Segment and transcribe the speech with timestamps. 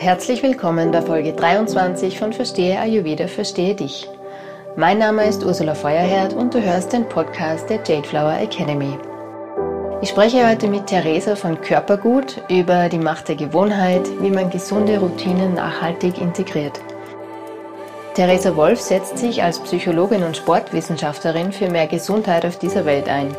[0.00, 4.08] Herzlich willkommen bei Folge 23 von Verstehe Ayurveda, Verstehe dich.
[4.74, 8.96] Mein Name ist Ursula Feuerherd und du hörst den Podcast der Jade Flower Academy.
[10.00, 14.98] Ich spreche heute mit Theresa von Körpergut über die Macht der Gewohnheit, wie man gesunde
[14.98, 16.80] Routinen nachhaltig integriert.
[18.14, 23.36] Theresa Wolf setzt sich als Psychologin und Sportwissenschaftlerin für mehr Gesundheit auf dieser Welt ein.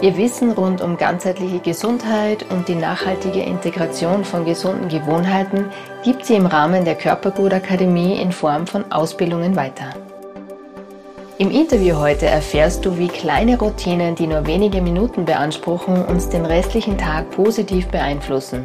[0.00, 5.64] Ihr Wissen rund um ganzheitliche Gesundheit und die nachhaltige Integration von gesunden Gewohnheiten
[6.04, 9.90] gibt sie im Rahmen der Körpergutakademie in Form von Ausbildungen weiter.
[11.38, 16.46] Im Interview heute erfährst du, wie kleine Routinen, die nur wenige Minuten beanspruchen, uns den
[16.46, 18.64] restlichen Tag positiv beeinflussen.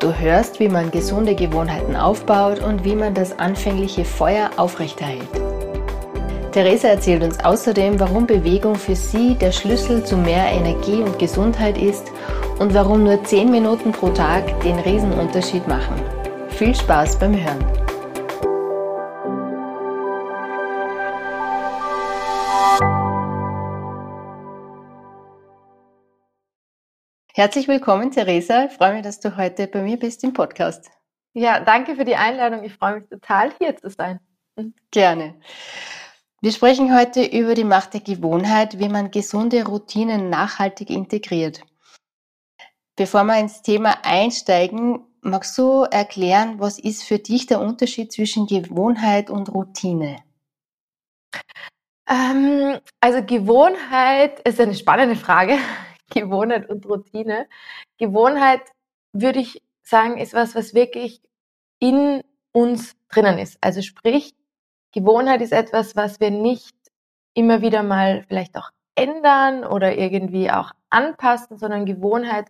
[0.00, 5.49] Du hörst, wie man gesunde Gewohnheiten aufbaut und wie man das anfängliche Feuer aufrechterhält.
[6.52, 11.78] Theresa erzählt uns außerdem, warum Bewegung für sie der Schlüssel zu mehr Energie und Gesundheit
[11.78, 12.10] ist
[12.58, 15.94] und warum nur 10 Minuten pro Tag den Riesenunterschied machen.
[16.48, 17.64] Viel Spaß beim Hören!
[27.32, 28.64] Herzlich willkommen, Theresa.
[28.64, 30.90] Ich freue mich, dass du heute bei mir bist im Podcast.
[31.32, 32.64] Ja, danke für die Einladung.
[32.64, 34.18] Ich freue mich total, hier zu sein.
[34.90, 35.36] Gerne.
[36.42, 41.60] Wir sprechen heute über die Macht der Gewohnheit, wie man gesunde Routinen nachhaltig integriert.
[42.96, 48.46] Bevor wir ins Thema einsteigen, magst du erklären, was ist für dich der Unterschied zwischen
[48.46, 50.22] Gewohnheit und Routine?
[52.08, 55.58] Ähm, also Gewohnheit ist eine spannende Frage.
[56.08, 57.48] Gewohnheit und Routine.
[57.98, 58.62] Gewohnheit
[59.12, 61.20] würde ich sagen, ist was, was wirklich
[61.80, 63.58] in uns drinnen ist.
[63.60, 64.34] Also sprich,
[64.92, 66.74] Gewohnheit ist etwas, was wir nicht
[67.34, 72.46] immer wieder mal vielleicht auch ändern oder irgendwie auch anpassen, sondern Gewohnheit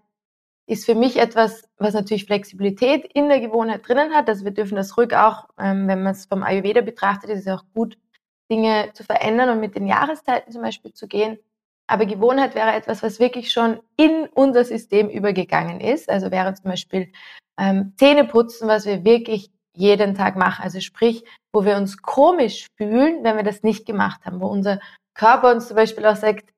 [0.66, 4.28] ist für mich etwas, was natürlich Flexibilität in der Gewohnheit drinnen hat.
[4.28, 7.52] Also wir dürfen das ruhig auch, ähm, wenn man es vom Ayurveda betrachtet, ist es
[7.52, 7.98] auch gut,
[8.50, 11.38] Dinge zu verändern und mit den Jahreszeiten zum Beispiel zu gehen.
[11.86, 16.08] Aber Gewohnheit wäre etwas, was wirklich schon in unser System übergegangen ist.
[16.08, 17.12] Also wäre zum Beispiel
[17.58, 20.62] ähm, Zähneputzen, was wir wirklich jeden Tag machen.
[20.62, 24.80] Also sprich, wo wir uns komisch fühlen, wenn wir das nicht gemacht haben, wo unser
[25.14, 26.52] Körper uns zum Beispiel auch sagt,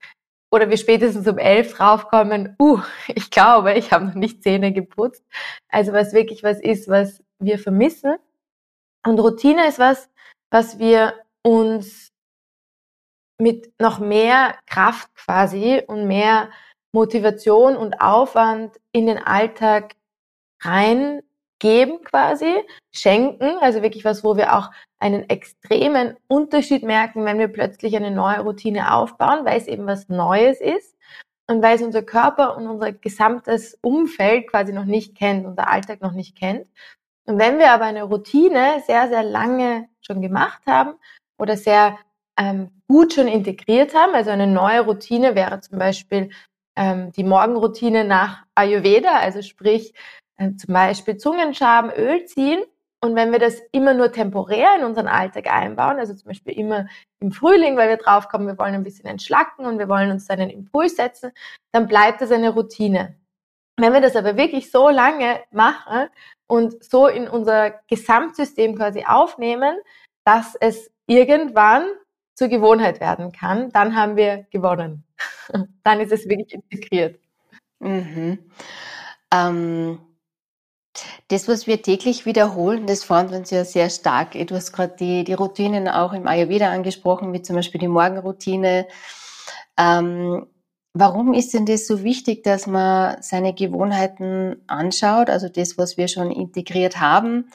[0.53, 5.25] oder wir spätestens um elf draufkommen, uh, ich glaube, ich habe noch nicht Zähne geputzt.
[5.69, 8.17] Also was wirklich was ist, was wir vermissen.
[9.05, 10.09] Und Routine ist was,
[10.51, 12.09] was wir uns
[13.41, 16.51] mit noch mehr Kraft quasi und mehr
[16.93, 19.97] Motivation und Aufwand in den Alltag
[20.63, 21.23] rein
[21.63, 22.53] geben quasi,
[22.93, 28.11] schenken, also wirklich was, wo wir auch einen extremen Unterschied merken, wenn wir plötzlich eine
[28.11, 30.97] neue Routine aufbauen, weil es eben was Neues ist
[31.49, 36.01] und weil es unser Körper und unser gesamtes Umfeld quasi noch nicht kennt, unser Alltag
[36.03, 36.67] noch nicht kennt.
[37.27, 40.95] Und wenn wir aber eine Routine sehr, sehr lange schon gemacht haben
[41.39, 41.97] oder sehr
[42.37, 46.31] ähm, gut schon integriert haben, also eine neue Routine wäre zum Beispiel
[46.75, 49.95] ähm, die Morgenroutine nach Ayurveda, also sprich
[50.59, 52.63] zum Beispiel Zungenschaben, Öl ziehen.
[53.05, 56.87] Und wenn wir das immer nur temporär in unseren Alltag einbauen, also zum Beispiel immer
[57.19, 60.51] im Frühling, weil wir draufkommen, wir wollen ein bisschen entschlacken und wir wollen uns einen
[60.51, 61.33] Impuls setzen,
[61.73, 63.17] dann bleibt das eine Routine.
[63.77, 66.09] Wenn wir das aber wirklich so lange machen
[66.47, 69.77] und so in unser Gesamtsystem quasi aufnehmen,
[70.25, 71.87] dass es irgendwann
[72.35, 75.05] zur Gewohnheit werden kann, dann haben wir gewonnen.
[75.83, 77.19] dann ist es wirklich integriert.
[77.81, 78.39] Mhm.
[79.33, 79.99] Ähm
[81.29, 84.33] das, was wir täglich wiederholen, das wir uns ja sehr stark.
[84.33, 88.87] Du hast gerade die, die Routinen auch im Ayurveda angesprochen, wie zum Beispiel die Morgenroutine.
[89.79, 90.47] Ähm,
[90.93, 96.09] warum ist denn das so wichtig, dass man seine Gewohnheiten anschaut, also das, was wir
[96.09, 97.51] schon integriert haben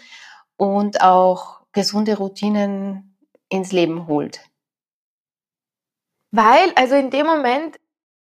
[0.58, 3.16] und auch gesunde Routinen
[3.50, 4.42] ins Leben holt?
[6.32, 7.80] Weil, also in dem Moment,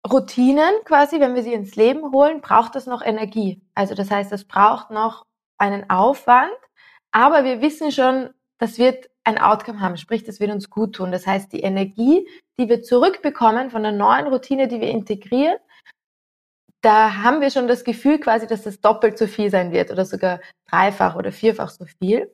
[0.09, 3.63] Routinen quasi, wenn wir sie ins Leben holen, braucht es noch Energie.
[3.75, 5.27] Also das heißt, es braucht noch
[5.59, 6.53] einen Aufwand,
[7.13, 11.13] aber wir wissen schon, das wird ein Outcome haben, sprich, das wird uns gut tun.
[11.13, 12.27] Das heißt, die Energie,
[12.59, 15.59] die wir zurückbekommen von der neuen Routine, die wir integrieren,
[16.83, 20.07] da haben wir schon das Gefühl quasi, dass das doppelt so viel sein wird oder
[20.07, 20.41] sogar
[20.71, 22.33] dreifach oder vierfach so viel.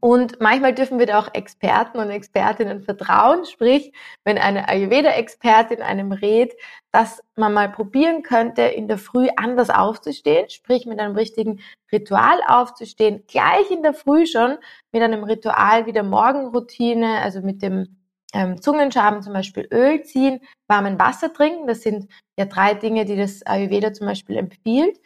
[0.00, 3.44] Und manchmal dürfen wir da auch Experten und Expertinnen vertrauen.
[3.44, 3.92] Sprich,
[4.24, 6.54] wenn eine Ayurveda-Expertin einem rät,
[6.90, 11.60] dass man mal probieren könnte, in der Früh anders aufzustehen, sprich mit einem richtigen
[11.92, 14.56] Ritual aufzustehen, gleich in der Früh schon
[14.92, 17.98] mit einem Ritual wie der Morgenroutine, also mit dem
[18.32, 21.66] ähm, Zungenschaben zum Beispiel Öl ziehen, warmen Wasser trinken.
[21.66, 22.08] Das sind
[22.38, 24.98] ja drei Dinge, die das Ayurveda zum Beispiel empfiehlt.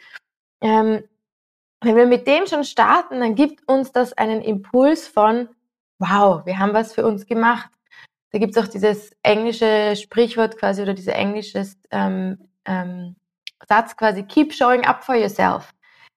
[0.61, 1.03] Ähm,
[1.81, 5.49] wenn wir mit dem schon starten, dann gibt uns das einen Impuls von,
[5.99, 7.69] wow, wir haben was für uns gemacht.
[8.31, 13.15] Da gibt es auch dieses englische Sprichwort quasi oder dieser englische ähm, ähm,
[13.67, 15.73] Satz quasi, keep showing up for yourself.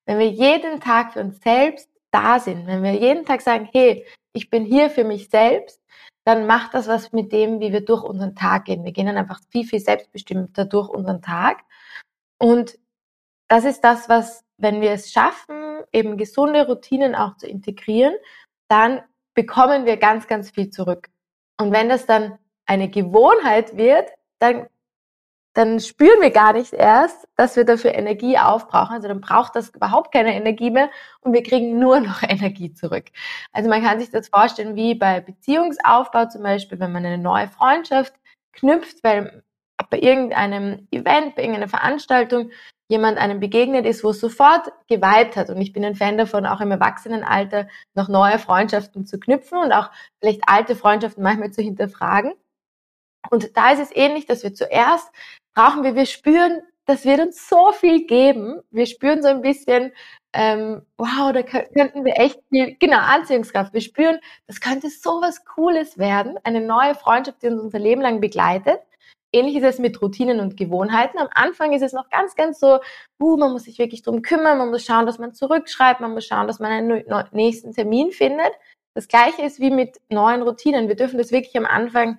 [0.07, 4.05] Wenn wir jeden Tag für uns selbst da sind, wenn wir jeden Tag sagen, hey,
[4.35, 5.81] ich bin hier für mich selbst,
[6.25, 8.85] dann macht das was mit dem, wie wir durch unseren Tag gehen.
[8.85, 11.65] Wir gehen dann einfach viel, viel selbstbestimmter durch unseren Tag.
[12.39, 12.79] Und
[13.49, 18.15] das ist das, was, wenn wir es schaffen, eben gesunde Routinen auch zu integrieren,
[18.69, 19.03] dann
[19.35, 21.09] bekommen wir ganz, ganz viel zurück.
[21.61, 24.67] Und wenn das dann eine Gewohnheit wird, dann
[25.55, 28.95] dann spüren wir gar nicht erst, dass wir dafür Energie aufbrauchen.
[28.95, 33.07] Also dann braucht das überhaupt keine Energie mehr und wir kriegen nur noch Energie zurück.
[33.53, 37.49] Also man kann sich das vorstellen wie bei Beziehungsaufbau zum Beispiel, wenn man eine neue
[37.49, 38.15] Freundschaft
[38.53, 39.43] knüpft, weil
[39.93, 42.51] bei irgendeinem Event, bei irgendeiner Veranstaltung
[42.89, 45.51] jemand einem begegnet ist, wo es sofort geweibt hat.
[45.51, 49.71] Und ich bin ein Fan davon, auch im Erwachsenenalter noch neue Freundschaften zu knüpfen und
[49.71, 52.33] auch vielleicht alte Freundschaften manchmal zu hinterfragen.
[53.31, 55.11] Und da ist es ähnlich, dass wir zuerst
[55.55, 58.61] brauchen wir, wir spüren, das wird uns so viel geben.
[58.71, 59.93] Wir spüren so ein bisschen,
[60.33, 63.75] ähm, wow, da könnten wir echt viel, genau, Anziehungskraft.
[63.75, 68.01] Wir spüren, das könnte so was Cooles werden, eine neue Freundschaft, die uns unser Leben
[68.01, 68.81] lang begleitet.
[69.33, 71.19] Ähnlich ist es mit Routinen und Gewohnheiten.
[71.19, 72.81] Am Anfang ist es noch ganz, ganz so,
[73.21, 76.27] uh, man muss sich wirklich drum kümmern, man muss schauen, dass man zurückschreibt, man muss
[76.27, 78.53] schauen, dass man einen nächsten Termin findet.
[78.95, 80.89] Das gleiche ist wie mit neuen Routinen.
[80.89, 82.19] Wir dürfen das wirklich am Anfang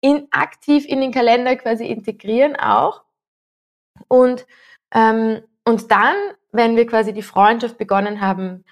[0.00, 3.02] in, aktiv in den Kalender quasi integrieren auch.
[4.08, 4.46] Und,
[4.94, 6.14] ähm, und dann,
[6.52, 8.64] wenn wir quasi die Freundschaft begonnen haben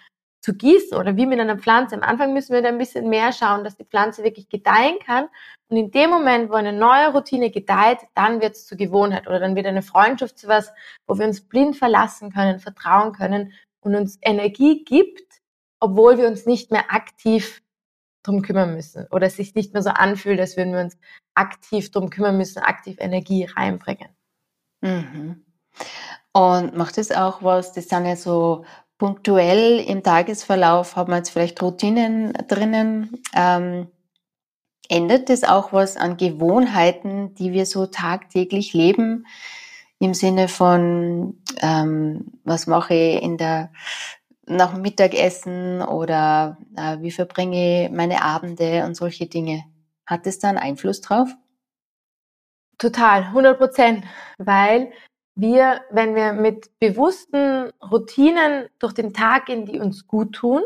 [0.45, 3.33] zu gießen oder wie mit einer Pflanze, am Anfang müssen wir da ein bisschen mehr
[3.33, 5.29] schauen, dass die Pflanze wirklich gedeihen kann.
[5.69, 9.41] Und in dem Moment, wo eine neue Routine gedeiht, dann wird es zur Gewohnheit oder
[9.41, 10.71] dann wird eine Freundschaft zu was,
[11.07, 15.41] wo wir uns blind verlassen können, vertrauen können und uns Energie gibt,
[15.81, 17.63] obwohl wir uns nicht mehr aktiv
[18.23, 20.99] drum kümmern müssen oder es sich nicht mehr so anfühlt, als würden wir uns
[21.33, 24.11] aktiv drum kümmern müssen, aktiv Energie reinbringen.
[24.83, 25.43] Mhm.
[26.35, 28.67] Und macht es auch was, das sind ja so
[28.99, 33.89] punktuell im Tagesverlauf, haben wir jetzt vielleicht Routinen drinnen, ähm,
[34.89, 39.27] ändert es auch was an Gewohnheiten, die wir so tagtäglich leben,
[39.99, 43.71] im Sinne von, ähm, was mache ich in der
[44.47, 49.65] nach dem Mittagessen oder äh, wie verbringe ich meine Abende und solche Dinge.
[50.07, 51.31] Hat es da einen Einfluss drauf?
[52.79, 54.05] Total, 100 Prozent,
[54.37, 54.93] weil
[55.37, 60.63] wir, wenn wir mit bewussten Routinen durch den Tag gehen, die uns gut tun,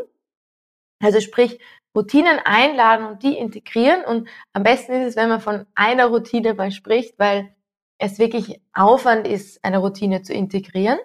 [1.01, 1.59] also sprich
[1.95, 6.53] Routinen einladen und die integrieren und am besten ist es, wenn man von einer Routine
[6.53, 7.55] mal spricht, weil
[7.97, 10.99] es wirklich Aufwand ist, eine Routine zu integrieren.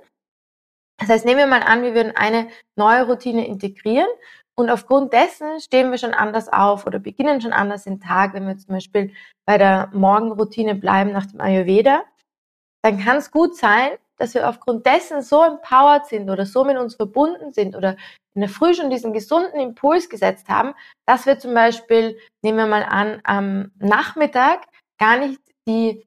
[0.99, 4.09] Das heißt, nehmen wir mal an, wir würden eine neue Routine integrieren
[4.57, 8.35] und aufgrund dessen stehen wir schon anders auf oder beginnen schon anders den Tag.
[8.35, 9.13] Wenn wir zum Beispiel
[9.45, 12.05] bei der Morgenroutine bleiben nach dem Ayurveda,
[12.85, 16.77] dann kann es gut sein, dass wir aufgrund dessen so empowered sind oder so mit
[16.77, 17.97] uns verbunden sind oder
[18.35, 20.75] in der Früh schon diesen gesunden Impuls gesetzt haben,
[21.07, 24.67] dass wir zum Beispiel, nehmen wir mal an, am Nachmittag
[24.99, 26.07] gar nicht die,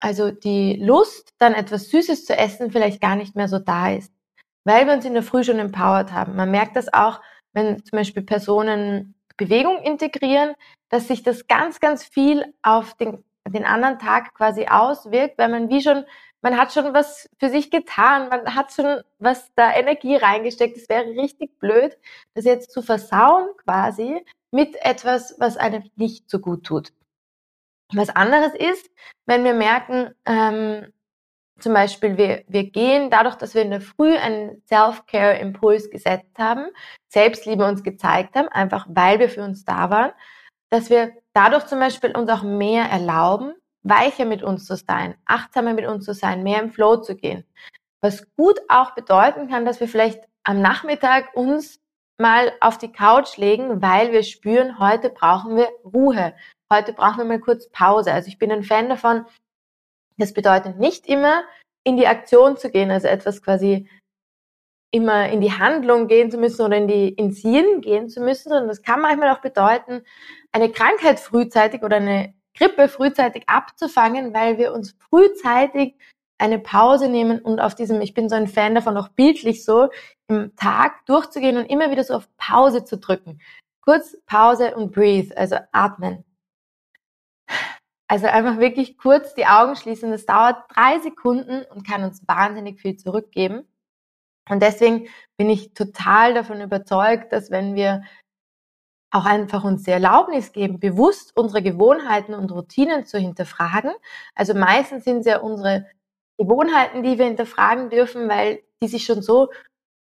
[0.00, 4.12] also die Lust, dann etwas Süßes zu essen, vielleicht gar nicht mehr so da ist
[4.64, 6.36] weil wir uns in der Früh schon empowered haben.
[6.36, 7.20] Man merkt das auch,
[7.52, 10.54] wenn zum Beispiel Personen Bewegung integrieren,
[10.90, 15.68] dass sich das ganz, ganz viel auf den, den anderen Tag quasi auswirkt, weil man
[15.68, 16.04] wie schon,
[16.42, 20.76] man hat schon was für sich getan, man hat schon was da Energie reingesteckt.
[20.76, 21.96] Es wäre richtig blöd,
[22.34, 26.92] das jetzt zu versauen quasi mit etwas, was einem nicht so gut tut.
[27.92, 28.88] Was anderes ist,
[29.26, 30.92] wenn wir merken, ähm,
[31.58, 36.66] zum Beispiel, wir, wir gehen dadurch, dass wir in der Früh einen Self-Care-Impuls gesetzt haben,
[37.08, 40.12] Selbstliebe uns gezeigt haben, einfach weil wir für uns da waren,
[40.70, 45.74] dass wir dadurch zum Beispiel uns auch mehr erlauben, weicher mit uns zu sein, achtsamer
[45.74, 47.44] mit uns zu sein, mehr im Flow zu gehen.
[48.02, 51.80] Was gut auch bedeuten kann, dass wir vielleicht am Nachmittag uns
[52.18, 56.34] mal auf die Couch legen, weil wir spüren, heute brauchen wir Ruhe.
[56.72, 58.12] Heute brauchen wir mal kurz Pause.
[58.12, 59.26] Also ich bin ein Fan davon,
[60.18, 61.42] das bedeutet nicht immer
[61.82, 63.88] in die Aktion zu gehen, also etwas quasi
[64.90, 68.48] immer in die Handlung gehen zu müssen oder in die ins Yin gehen zu müssen,
[68.48, 70.02] sondern das kann manchmal auch bedeuten,
[70.52, 75.94] eine Krankheit frühzeitig oder eine Grippe frühzeitig abzufangen, weil wir uns frühzeitig
[76.38, 79.90] eine Pause nehmen und auf diesem, ich bin so ein Fan davon, auch bildlich so,
[80.26, 83.40] im Tag durchzugehen und immer wieder so auf Pause zu drücken.
[83.82, 86.24] Kurz Pause und breathe, also atmen.
[88.08, 90.10] Also einfach wirklich kurz die Augen schließen.
[90.10, 93.69] Das dauert drei Sekunden und kann uns wahnsinnig viel zurückgeben.
[94.50, 98.02] Und deswegen bin ich total davon überzeugt, dass wenn wir
[99.12, 103.92] auch einfach uns die Erlaubnis geben, bewusst unsere Gewohnheiten und Routinen zu hinterfragen.
[104.34, 105.86] Also meistens sind es ja unsere
[106.38, 109.50] Gewohnheiten, die wir hinterfragen dürfen, weil die sich schon so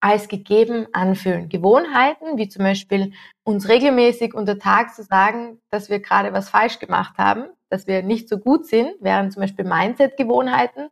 [0.00, 1.48] als gegeben anfühlen.
[1.48, 3.12] Gewohnheiten, wie zum Beispiel
[3.44, 8.02] uns regelmäßig unter Tag zu sagen, dass wir gerade was falsch gemacht haben, dass wir
[8.02, 10.90] nicht so gut sind, wären zum Beispiel Mindset-Gewohnheiten,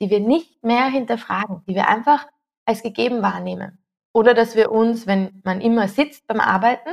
[0.00, 2.26] die wir nicht mehr hinterfragen, die wir einfach
[2.64, 3.78] als gegeben wahrnehmen.
[4.12, 6.90] Oder dass wir uns, wenn man immer sitzt beim Arbeiten,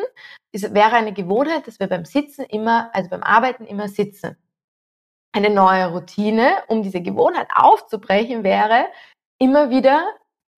[0.51, 4.37] es wäre eine Gewohnheit, dass wir beim Sitzen immer, also beim Arbeiten immer sitzen.
[5.31, 8.85] Eine neue Routine, um diese Gewohnheit aufzubrechen, wäre,
[9.37, 10.03] immer wieder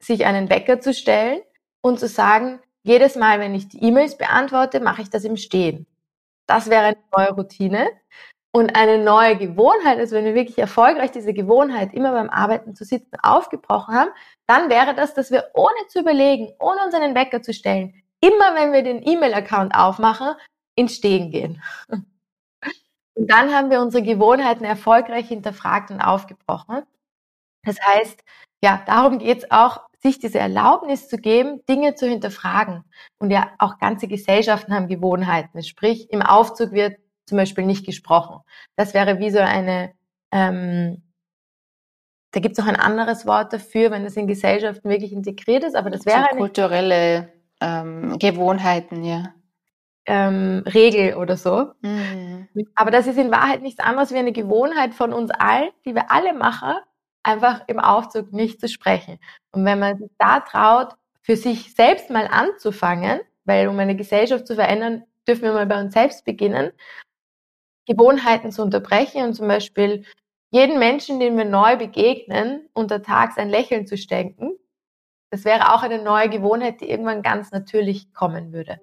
[0.02, 1.42] sich einen Wecker zu stellen
[1.82, 5.86] und zu sagen, jedes Mal, wenn ich die E-Mails beantworte, mache ich das im Stehen.
[6.48, 7.90] Das wäre eine neue Routine.
[8.56, 12.86] Und eine neue Gewohnheit ist, wenn wir wirklich erfolgreich diese Gewohnheit immer beim Arbeiten zu
[12.86, 14.12] sitzen aufgebrochen haben,
[14.46, 18.54] dann wäre das, dass wir ohne zu überlegen, ohne uns einen Wecker zu stellen, immer
[18.54, 20.36] wenn wir den E-Mail-Account aufmachen,
[20.76, 21.64] ins Stehen gehen.
[23.16, 26.82] Und dann haben wir unsere Gewohnheiten erfolgreich hinterfragt und aufgebrochen.
[27.64, 28.24] Das heißt,
[28.64, 32.84] ja, darum geht es auch, sich diese Erlaubnis zu geben, Dinge zu hinterfragen.
[33.20, 35.62] Und ja, auch ganze Gesellschaften haben Gewohnheiten.
[35.64, 38.42] Sprich, im Aufzug wird zum Beispiel nicht gesprochen.
[38.76, 39.94] Das wäre wie so eine,
[40.32, 41.02] ähm,
[42.32, 45.76] da gibt es auch ein anderes Wort dafür, wenn das in Gesellschaften wirklich integriert ist,
[45.76, 49.34] aber das wäre so eine kulturelle ähm, Gewohnheiten, ja.
[50.06, 51.72] Ähm, Regel oder so.
[51.82, 52.50] Mhm.
[52.76, 56.12] Aber das ist in Wahrheit nichts anderes wie eine Gewohnheit von uns allen, die wir
[56.12, 56.74] alle machen,
[57.24, 59.18] einfach im Aufzug nicht zu sprechen.
[59.52, 64.46] Und wenn man sich da traut, für sich selbst mal anzufangen, weil um eine Gesellschaft
[64.46, 66.72] zu verändern, dürfen wir mal bei uns selbst beginnen
[67.86, 70.06] Gewohnheiten zu unterbrechen und zum Beispiel
[70.52, 74.54] jeden Menschen, den wir neu begegnen, untertags ein Lächeln zu schenken.
[75.32, 78.80] Das wäre auch eine neue Gewohnheit, die irgendwann ganz natürlich kommen würde.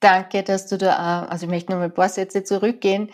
[0.00, 3.10] Danke, dass du da, also ich möchte noch mal ein paar Sätze zurückgehen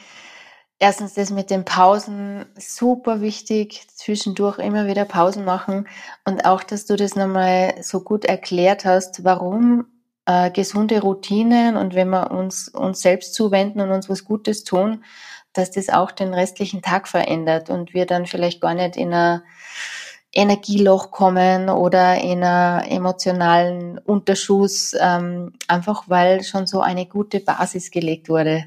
[0.81, 5.87] erstens das mit den Pausen super wichtig, zwischendurch immer wieder Pausen machen
[6.25, 9.85] und auch, dass du das nochmal so gut erklärt hast, warum
[10.27, 15.05] äh, gesunde Routinen und wenn wir uns uns selbst zuwenden und uns was Gutes tun,
[15.53, 19.43] dass das auch den restlichen Tag verändert und wir dann vielleicht gar nicht in ein
[20.33, 27.91] Energieloch kommen oder in einer emotionalen Unterschuss, ähm, einfach weil schon so eine gute Basis
[27.91, 28.65] gelegt wurde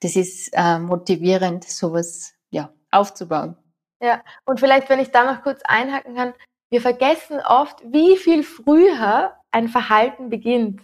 [0.00, 3.56] das ist äh, motivierend, sowas ja, aufzubauen.
[4.02, 6.34] Ja, und vielleicht, wenn ich da noch kurz einhaken kann,
[6.70, 10.82] wir vergessen oft, wie viel früher ein Verhalten beginnt.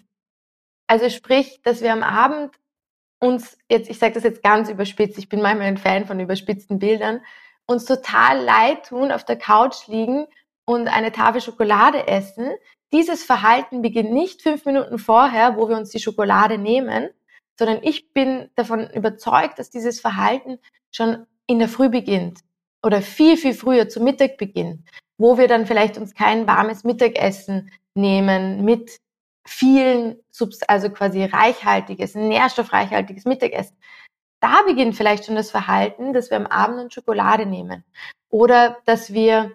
[0.87, 2.55] Also sprich, dass wir am Abend
[3.21, 6.79] uns jetzt, ich sage das jetzt ganz überspitzt, ich bin manchmal ein Fan von überspitzten
[6.79, 7.23] Bildern,
[7.67, 10.27] uns total leid tun, auf der Couch liegen
[10.67, 12.51] und eine Tafel Schokolade essen.
[12.93, 17.11] Dieses Verhalten beginnt nicht fünf Minuten vorher, wo wir uns die Schokolade nehmen,
[17.59, 20.59] sondern ich bin davon überzeugt, dass dieses Verhalten
[20.91, 22.41] schon in der Früh beginnt
[22.83, 24.87] oder viel, viel früher zu Mittag beginnt,
[25.19, 28.99] wo wir dann vielleicht uns kein warmes Mittagessen nehmen mit
[29.47, 30.17] vielen,
[30.69, 33.77] also quasi reichhaltiges, nährstoffreichhaltiges Mittagessen.
[34.41, 37.85] Da beginnt vielleicht schon das Verhalten, dass wir am Abend eine Schokolade nehmen
[38.29, 39.53] oder dass wir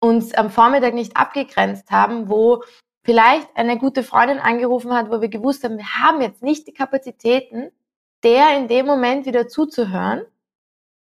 [0.00, 2.62] uns am Vormittag nicht abgegrenzt haben, wo
[3.06, 6.74] vielleicht eine gute Freundin angerufen hat, wo wir gewusst haben, wir haben jetzt nicht die
[6.74, 7.70] Kapazitäten,
[8.24, 10.26] der in dem Moment wieder zuzuhören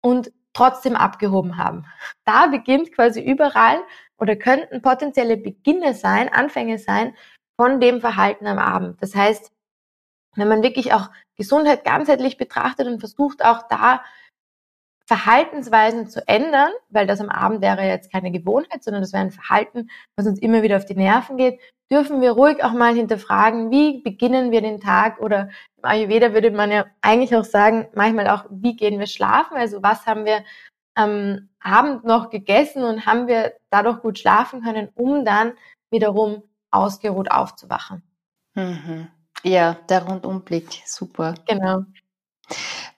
[0.03, 1.87] und trotzdem abgehoben haben.
[2.25, 3.79] Da beginnt quasi überall
[4.19, 7.17] oder könnten potenzielle Beginne sein, Anfänge sein
[7.59, 9.03] von dem Verhalten am Abend.
[9.03, 9.51] Das heißt,
[10.35, 14.05] wenn man wirklich auch Gesundheit ganzheitlich betrachtet und versucht auch da
[15.07, 19.31] Verhaltensweisen zu ändern, weil das am Abend wäre jetzt keine Gewohnheit, sondern das wäre ein
[19.31, 21.61] Verhalten, was uns immer wieder auf die Nerven geht,
[21.91, 26.51] dürfen wir ruhig auch mal hinterfragen, wie beginnen wir den Tag oder im Ayurveda würde
[26.51, 30.43] man ja eigentlich auch sagen, manchmal auch, wie gehen wir schlafen, also was haben wir
[30.95, 35.53] am Abend noch gegessen und haben wir dadurch gut schlafen können, um dann
[35.91, 38.03] wiederum ausgeruht aufzuwachen.
[38.55, 39.09] Mhm.
[39.45, 41.35] Ja, der Rundumblick, super.
[41.47, 41.85] Genau.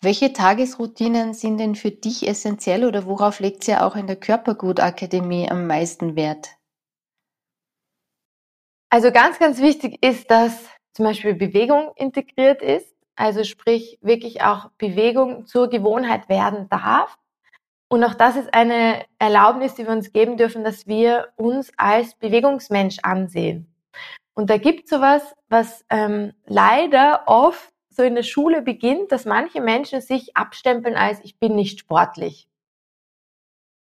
[0.01, 4.15] Welche Tagesroutinen sind denn für dich essentiell oder worauf legt sie ja auch in der
[4.15, 6.51] Körpergutakademie am meisten Wert?
[8.91, 12.95] Also ganz, ganz wichtig ist, dass zum Beispiel Bewegung integriert ist.
[13.17, 17.19] Also sprich wirklich auch Bewegung zur Gewohnheit werden darf.
[17.89, 22.15] Und auch das ist eine Erlaubnis, die wir uns geben dürfen, dass wir uns als
[22.15, 23.75] Bewegungsmensch ansehen.
[24.35, 29.25] Und da gibt es sowas, was ähm, leider oft so in der Schule beginnt, dass
[29.25, 32.49] manche Menschen sich abstempeln als ich bin nicht sportlich.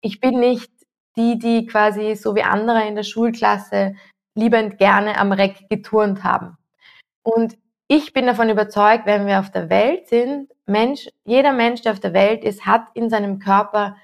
[0.01, 0.69] Ich bin nicht
[1.15, 3.95] die, die quasi so wie andere in der Schulklasse
[4.35, 6.57] liebend gerne am Reck geturnt haben.
[7.23, 11.93] Und ich bin davon überzeugt, wenn wir auf der Welt sind, Mensch, jeder Mensch, der
[11.93, 13.97] auf der Welt ist, hat in seinem Körper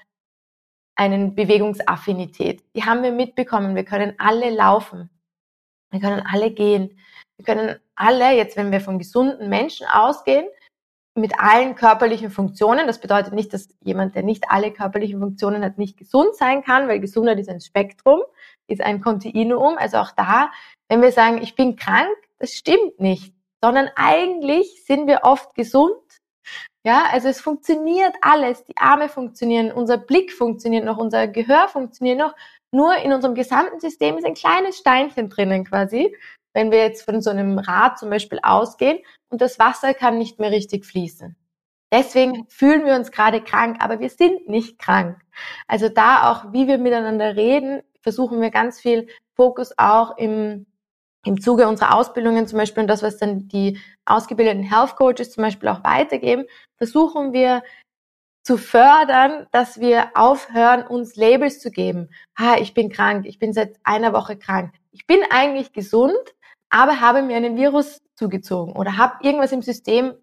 [0.94, 2.62] eine Bewegungsaffinität.
[2.74, 3.74] Die haben wir mitbekommen.
[3.74, 5.10] Wir können alle laufen.
[5.90, 6.98] Wir können alle gehen.
[7.38, 10.48] Wir können alle, jetzt wenn wir von gesunden Menschen ausgehen,
[11.18, 12.86] mit allen körperlichen Funktionen.
[12.86, 16.88] Das bedeutet nicht, dass jemand, der nicht alle körperlichen Funktionen hat, nicht gesund sein kann,
[16.88, 18.22] weil Gesundheit ist ein Spektrum,
[18.66, 19.76] ist ein Kontinuum.
[19.78, 20.50] Also auch da,
[20.88, 25.96] wenn wir sagen, ich bin krank, das stimmt nicht, sondern eigentlich sind wir oft gesund.
[26.86, 28.64] Ja, also es funktioniert alles.
[28.64, 32.34] Die Arme funktionieren, unser Blick funktioniert noch, unser Gehör funktioniert noch.
[32.70, 36.14] Nur in unserem gesamten System ist ein kleines Steinchen drinnen quasi
[36.54, 40.38] wenn wir jetzt von so einem Rad zum Beispiel ausgehen und das Wasser kann nicht
[40.38, 41.36] mehr richtig fließen.
[41.92, 45.20] Deswegen fühlen wir uns gerade krank, aber wir sind nicht krank.
[45.66, 50.66] Also da auch, wie wir miteinander reden, versuchen wir ganz viel Fokus auch im,
[51.24, 55.42] im Zuge unserer Ausbildungen zum Beispiel und das, was dann die ausgebildeten Health Coaches zum
[55.42, 56.44] Beispiel auch weitergeben,
[56.76, 57.62] versuchen wir
[58.42, 62.08] zu fördern, dass wir aufhören, uns Labels zu geben.
[62.38, 64.72] Ha, ich bin krank, ich bin seit einer Woche krank.
[64.90, 66.34] Ich bin eigentlich gesund,
[66.70, 70.14] aber habe mir einen Virus zugezogen oder habe irgendwas im System,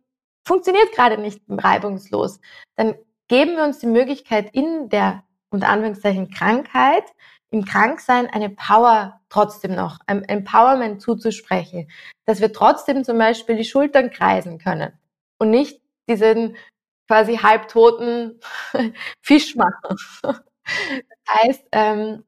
[0.46, 2.40] funktioniert gerade nicht reibungslos,
[2.76, 2.96] dann
[3.28, 7.06] geben wir uns die Möglichkeit in der unter Anführungszeichen Krankheit,
[7.50, 11.90] im Kranksein eine Power trotzdem noch, ein Empowerment zuzusprechen,
[12.26, 14.92] dass wir trotzdem zum Beispiel die Schultern kreisen können
[15.40, 16.58] und nicht diesen
[17.08, 18.40] quasi halbtoten
[19.22, 19.96] Fisch machen.
[20.22, 20.42] Das
[21.30, 22.26] heißt, ähm,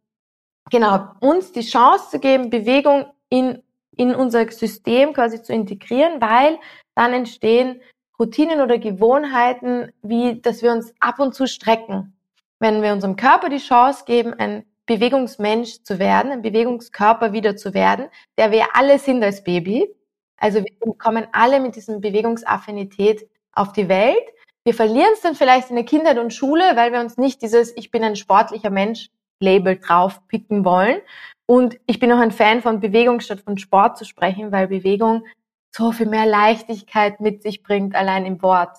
[0.70, 3.64] genau, uns die Chance zu geben, Bewegung in
[3.98, 6.58] in unser System quasi zu integrieren, weil
[6.96, 7.82] dann entstehen
[8.20, 12.18] Routinen oder Gewohnheiten, wie dass wir uns ab und zu strecken.
[12.60, 17.74] Wenn wir unserem Körper die Chance geben, ein Bewegungsmensch zu werden, ein Bewegungskörper wieder zu
[17.74, 19.94] werden, der wir alle sind als Baby.
[20.38, 24.24] Also wir kommen alle mit diesem Bewegungsaffinität auf die Welt.
[24.64, 27.76] Wir verlieren es dann vielleicht in der Kindheit und Schule, weil wir uns nicht dieses
[27.76, 31.02] Ich bin ein sportlicher Mensch Label drauf picken wollen,
[31.48, 35.26] und ich bin auch ein Fan von Bewegung statt von Sport zu sprechen, weil Bewegung
[35.74, 38.78] so viel mehr Leichtigkeit mit sich bringt, allein im Wort.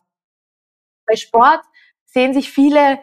[1.06, 1.62] Bei Sport
[2.04, 3.00] sehen sich viele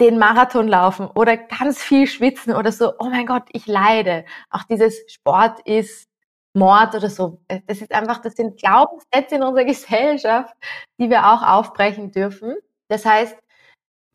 [0.00, 4.24] den Marathon laufen oder ganz viel schwitzen oder so, oh mein Gott, ich leide.
[4.50, 6.08] Auch dieses Sport ist
[6.54, 7.40] Mord oder so.
[7.66, 10.54] Das ist einfach, das sind Glaubenssätze in unserer Gesellschaft,
[10.98, 12.56] die wir auch aufbrechen dürfen.
[12.88, 13.36] Das heißt,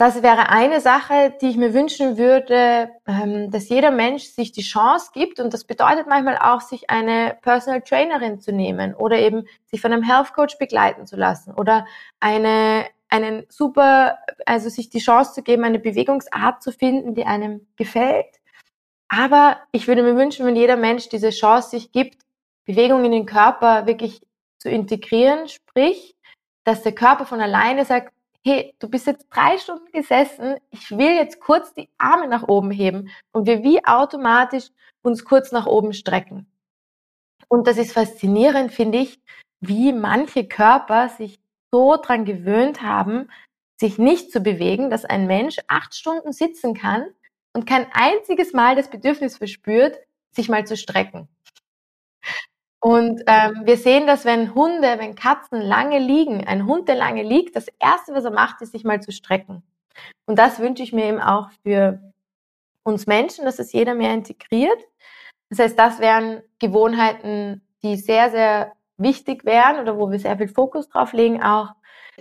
[0.01, 4.63] das wäre eine Sache, die ich mir wünschen würde, ähm, dass jeder Mensch sich die
[4.63, 5.39] Chance gibt.
[5.39, 9.93] Und das bedeutet manchmal auch, sich eine Personal Trainerin zu nehmen oder eben sich von
[9.93, 11.85] einem Health Coach begleiten zu lassen oder
[12.19, 17.67] eine, einen super, also sich die Chance zu geben, eine Bewegungsart zu finden, die einem
[17.75, 18.39] gefällt.
[19.07, 22.23] Aber ich würde mir wünschen, wenn jeder Mensch diese Chance sich gibt,
[22.65, 24.23] Bewegung in den Körper wirklich
[24.57, 26.15] zu integrieren, sprich,
[26.63, 28.11] dass der Körper von alleine sagt,
[28.43, 32.71] hey, du bist jetzt drei Stunden gesessen, ich will jetzt kurz die Arme nach oben
[32.71, 34.69] heben und wir wie automatisch
[35.03, 36.47] uns kurz nach oben strecken.
[37.47, 39.19] Und das ist faszinierend, finde ich,
[39.59, 41.39] wie manche Körper sich
[41.71, 43.29] so dran gewöhnt haben,
[43.79, 47.05] sich nicht zu bewegen, dass ein Mensch acht Stunden sitzen kann
[47.53, 49.97] und kein einziges Mal das Bedürfnis verspürt,
[50.31, 51.27] sich mal zu strecken.
[52.83, 57.21] Und ähm, wir sehen, dass wenn Hunde, wenn Katzen lange liegen, ein Hund, der lange
[57.21, 59.61] liegt, das Erste, was er macht, ist, sich mal zu strecken.
[60.25, 62.01] Und das wünsche ich mir eben auch für
[62.83, 64.79] uns Menschen, dass es jeder mehr integriert.
[65.49, 70.47] Das heißt, das wären Gewohnheiten, die sehr, sehr wichtig wären oder wo wir sehr viel
[70.47, 71.69] Fokus drauf legen auch.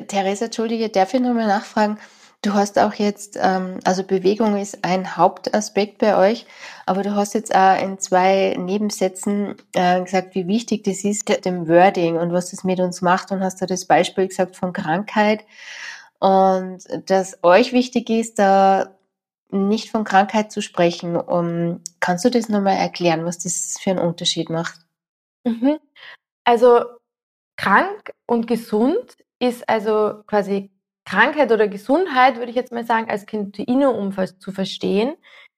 [0.08, 1.98] Theresa, Entschuldige, darf ich nochmal nachfragen?
[2.42, 6.46] Du hast auch jetzt, ähm, also Bewegung ist ein Hauptaspekt bei euch,
[6.86, 11.68] aber du hast jetzt auch in zwei Nebensätzen äh, gesagt, wie wichtig das ist, dem
[11.68, 15.44] Wording und was das mit uns macht und hast da das Beispiel gesagt von Krankheit
[16.18, 18.96] und dass euch wichtig ist, da
[19.50, 21.16] nicht von Krankheit zu sprechen.
[21.16, 24.80] Um, kannst du das nochmal erklären, was das für einen Unterschied macht?
[25.44, 25.78] Mhm.
[26.44, 26.84] Also
[27.56, 30.70] krank und gesund ist also quasi
[31.04, 35.14] Krankheit oder Gesundheit, würde ich jetzt mal sagen, als Kontinuum zu verstehen,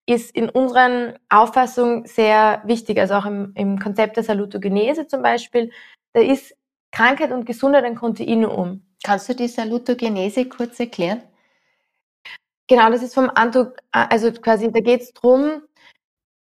[0.07, 2.99] ist in unseren Auffassung sehr wichtig.
[2.99, 5.71] Also auch im, im Konzept der Salutogenese zum Beispiel,
[6.13, 6.55] da ist
[6.91, 8.83] Krankheit und Gesundheit ein Kontinuum.
[9.05, 11.23] Kannst du die Salutogenese kurz erklären?
[12.69, 15.63] Genau, das ist vom Anto, also quasi, da geht es darum,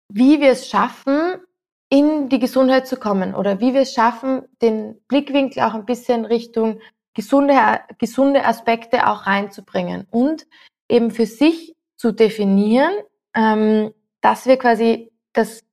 [0.09, 1.40] wie wir es schaffen,
[1.88, 6.24] in die Gesundheit zu kommen oder wie wir es schaffen, den Blickwinkel auch ein bisschen
[6.24, 6.80] Richtung
[7.16, 7.55] gesunde,
[7.98, 10.46] gesunde Aspekte auch reinzubringen und
[10.88, 12.92] eben für sich zu definieren,
[13.35, 15.64] ähm, dass wir quasi das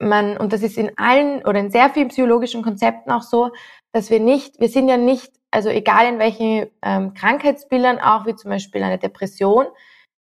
[0.00, 3.52] man, und das ist in allen oder in sehr vielen psychologischen Konzepten auch so,
[3.92, 8.34] dass wir nicht, wir sind ja nicht, also egal in welchen ähm, Krankheitsbildern auch, wie
[8.34, 9.66] zum Beispiel eine Depression,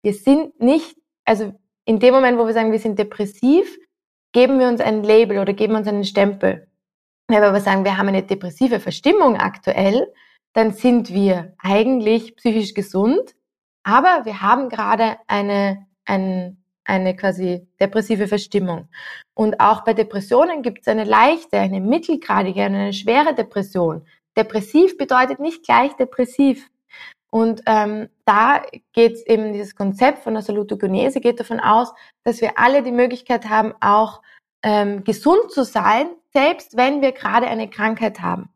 [0.02, 1.54] wir sind nicht, also
[1.86, 3.78] in dem Moment, wo wir sagen, wir sind depressiv,
[4.34, 6.68] geben wir uns ein Label oder geben uns einen Stempel.
[7.28, 10.12] Wenn wir aber sagen, wir haben eine depressive Verstimmung aktuell,
[10.54, 13.36] dann sind wir eigentlich psychisch gesund,
[13.84, 18.88] aber wir haben gerade eine, ein, eine quasi depressive Verstimmung.
[19.34, 24.06] Und auch bei Depressionen gibt es eine leichte, eine mittelgradige und eine schwere Depression.
[24.38, 26.70] Depressiv bedeutet nicht gleich depressiv.
[27.32, 28.62] Und ähm, da
[28.92, 32.92] geht es eben, dieses Konzept von der Salutogenese geht davon aus, dass wir alle die
[32.92, 34.22] Möglichkeit haben, auch
[34.64, 38.50] ähm, gesund zu sein, selbst wenn wir gerade eine Krankheit haben.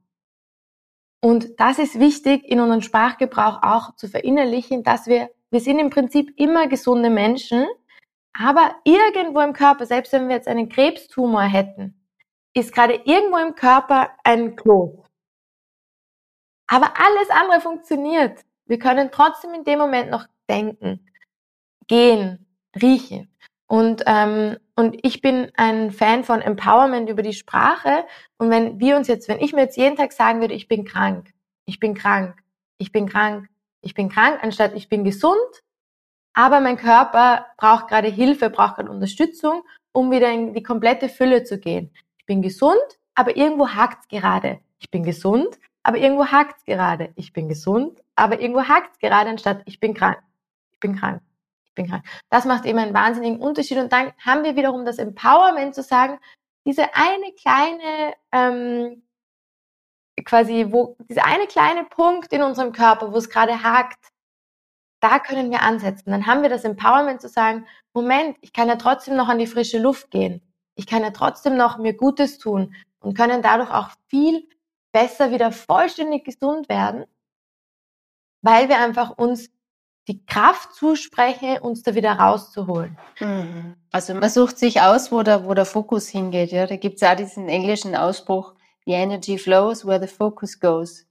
[1.26, 5.90] Und das ist wichtig in unserem Sprachgebrauch auch zu verinnerlichen, dass wir, wir sind im
[5.90, 7.66] Prinzip immer gesunde Menschen,
[8.34, 12.00] aber irgendwo im Körper, selbst wenn wir jetzt einen Krebstumor hätten,
[12.54, 15.00] ist gerade irgendwo im Körper ein Kloß.
[16.68, 18.46] Aber alles andere funktioniert.
[18.68, 21.10] Wir können trotzdem in dem Moment noch denken,
[21.88, 22.46] gehen,
[22.80, 23.36] riechen.
[23.66, 28.06] Und, ähm, und ich bin ein Fan von Empowerment über die Sprache.
[28.38, 30.84] Und wenn wir uns jetzt, wenn ich mir jetzt jeden Tag sagen würde, ich bin
[30.84, 31.34] krank,
[31.66, 32.36] ich bin krank,
[32.78, 33.48] ich bin krank,
[33.82, 35.64] ich bin krank, anstatt ich bin gesund,
[36.34, 41.44] aber mein Körper braucht gerade Hilfe, braucht gerade Unterstützung, um wieder in die komplette Fülle
[41.44, 41.92] zu gehen.
[42.18, 42.84] Ich bin gesund,
[43.14, 44.60] aber irgendwo hakt's gerade.
[44.80, 47.14] Ich bin gesund, aber irgendwo hakt's gerade.
[47.16, 50.18] Ich bin gesund, aber irgendwo hakt's gerade, anstatt ich bin krank.
[50.74, 51.22] Ich bin krank.
[51.76, 52.06] Bin krank.
[52.30, 53.78] Das macht eben einen wahnsinnigen Unterschied.
[53.78, 56.20] Und dann haben wir wiederum das Empowerment zu sagen,
[56.66, 59.04] diese eine kleine, ähm,
[60.24, 64.12] quasi, wo, dieser eine kleine Punkt in unserem Körper, wo es gerade hakt,
[65.02, 66.10] da können wir ansetzen.
[66.10, 69.48] Dann haben wir das Empowerment zu sagen, Moment, ich kann ja trotzdem noch an die
[69.48, 70.42] frische Luft gehen.
[70.76, 74.50] Ich kann ja trotzdem noch mir Gutes tun und können dadurch auch viel
[74.92, 77.06] besser wieder vollständig gesund werden,
[78.42, 79.52] weil wir einfach uns
[80.08, 82.98] die Kraft zusprechen, uns da wieder rauszuholen.
[83.20, 83.76] Mhm.
[83.91, 86.52] Also man sucht sich aus, wo der, wo der Fokus hingeht.
[86.52, 86.68] Ja?
[86.68, 88.54] Da gibt es auch diesen englischen Ausspruch,
[88.86, 91.08] the energy flows where the focus goes.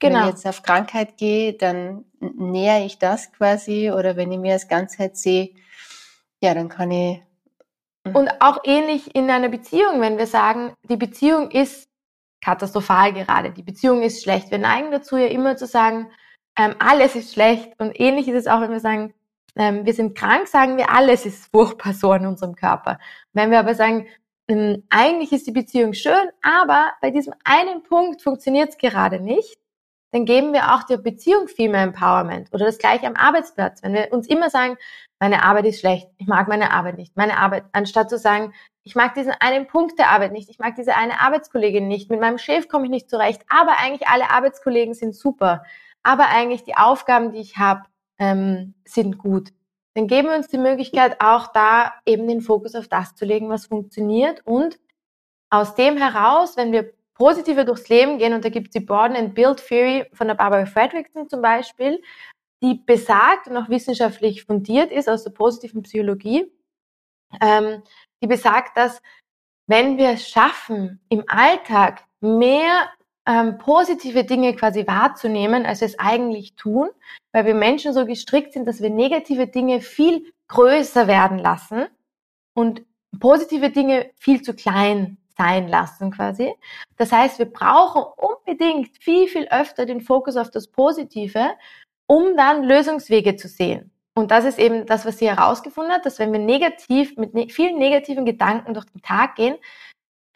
[0.00, 0.16] Genau.
[0.16, 4.54] Wenn ich jetzt auf Krankheit gehe, dann nähere ich das quasi oder wenn ich mir
[4.54, 5.50] als Ganzheit sehe,
[6.40, 7.20] ja, dann kann ich.
[8.04, 8.16] Mhm.
[8.16, 11.88] Und auch ähnlich in einer Beziehung, wenn wir sagen, die Beziehung ist
[12.40, 14.50] katastrophal gerade, die Beziehung ist schlecht.
[14.50, 16.10] Wir neigen dazu ja immer zu sagen,
[16.56, 17.72] ähm, alles ist schlecht.
[17.78, 19.14] Und ähnlich ist es auch, wenn wir sagen,
[19.56, 22.98] ähm, wir sind krank, sagen wir, alles ist furchtbar so in unserem Körper.
[23.32, 24.06] Wenn wir aber sagen,
[24.48, 29.58] ähm, eigentlich ist die Beziehung schön, aber bei diesem einen Punkt funktioniert es gerade nicht,
[30.12, 32.52] dann geben wir auch der Beziehung viel mehr Empowerment.
[32.52, 33.82] Oder das gleiche am Arbeitsplatz.
[33.82, 34.76] Wenn wir uns immer sagen,
[35.18, 38.52] meine Arbeit ist schlecht, ich mag meine Arbeit nicht, meine Arbeit, anstatt zu sagen,
[38.84, 42.20] ich mag diesen einen Punkt der Arbeit nicht, ich mag diese eine Arbeitskollegin nicht, mit
[42.20, 45.64] meinem Chef komme ich nicht zurecht, aber eigentlich alle Arbeitskollegen sind super,
[46.04, 47.82] aber eigentlich die Aufgaben, die ich habe,
[48.18, 49.50] ähm, sind gut.
[49.94, 53.48] Dann geben wir uns die Möglichkeit, auch da eben den Fokus auf das zu legen,
[53.48, 54.78] was funktioniert und
[55.50, 58.34] aus dem heraus, wenn wir positiver durchs Leben gehen.
[58.34, 62.02] Und da gibt es die Broaden and Build Theory von der Barbara Fredrickson zum Beispiel,
[62.62, 66.50] die besagt und auch wissenschaftlich fundiert ist aus der positiven Psychologie,
[67.40, 67.82] ähm,
[68.22, 69.00] die besagt, dass
[69.66, 72.88] wenn wir es schaffen, im Alltag mehr
[73.26, 76.90] ähm, positive Dinge quasi wahrzunehmen, als wir es eigentlich tun,
[77.32, 81.86] weil wir Menschen so gestrickt sind, dass wir negative Dinge viel größer werden lassen
[82.54, 82.82] und
[83.18, 86.54] positive Dinge viel zu klein sein lassen quasi.
[86.96, 91.54] Das heißt, wir brauchen unbedingt viel, viel öfter den Fokus auf das Positive,
[92.06, 93.90] um dann Lösungswege zu sehen.
[94.16, 97.48] Und das ist eben das, was sie herausgefunden hat, dass wenn wir negativ, mit ne
[97.48, 99.56] vielen negativen Gedanken durch den Tag gehen,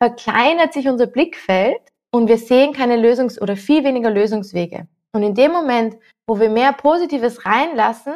[0.03, 1.81] verkleinert sich unser Blickfeld
[2.13, 4.87] und wir sehen keine Lösungs- oder viel weniger Lösungswege.
[5.13, 8.15] Und in dem Moment, wo wir mehr Positives reinlassen,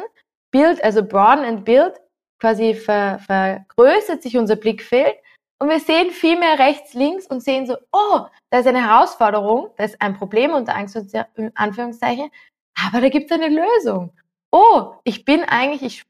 [0.51, 1.93] Build, also broaden and build,
[2.39, 5.15] quasi ver, vergrößert sich unser Blickfeld
[5.59, 8.19] und wir sehen viel mehr rechts, links und sehen so, oh,
[8.51, 12.29] da ist eine Herausforderung, da ist ein Problem unter Anführungszeichen,
[12.85, 14.11] aber da gibt es eine Lösung.
[14.51, 16.03] Oh, ich bin eigentlich, ich,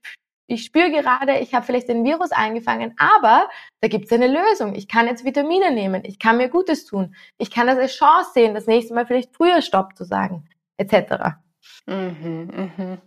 [0.53, 3.49] ich spüre gerade, ich habe vielleicht den Virus eingefangen, aber
[3.81, 4.75] da gibt es eine Lösung.
[4.75, 8.31] Ich kann jetzt Vitamine nehmen, ich kann mir Gutes tun, ich kann das als Chance
[8.33, 11.35] sehen, das nächste Mal vielleicht früher Stopp zu sagen, etc.
[11.85, 12.97] Mhm, mhm.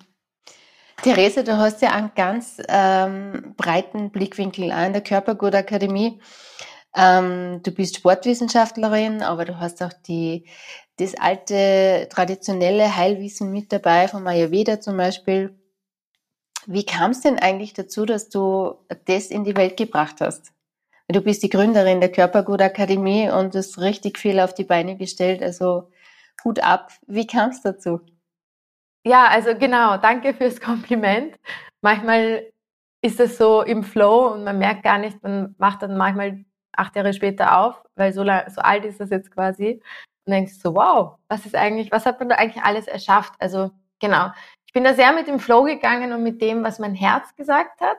[1.02, 6.20] Therese, du hast ja einen ganz ähm, breiten Blickwinkel an der Körpergutakademie.
[6.96, 10.48] Ähm, du bist Sportwissenschaftlerin, aber du hast auch die,
[10.96, 15.54] das alte traditionelle Heilwissen mit dabei, von Ayurveda zum Beispiel.
[16.66, 20.52] Wie kam es denn eigentlich dazu, dass du das in die Welt gebracht hast?
[21.08, 25.42] Du bist die Gründerin der Körpergut Akademie und hast richtig viel auf die Beine gestellt.
[25.42, 25.88] Also
[26.44, 26.90] Hut ab.
[27.06, 28.00] Wie kam es dazu?
[29.04, 31.36] Ja, also genau, danke fürs Kompliment.
[31.80, 32.50] Manchmal
[33.02, 36.96] ist es so im Flow und man merkt gar nicht, man macht dann manchmal acht
[36.96, 39.80] Jahre später auf, weil so, lang, so alt ist das jetzt quasi.
[40.24, 43.34] Und denkst so, wow, was ist eigentlich, was hat man da eigentlich alles erschafft?
[43.38, 44.30] Also genau,
[44.76, 47.96] bin da sehr mit dem Flow gegangen und mit dem, was mein Herz gesagt hat.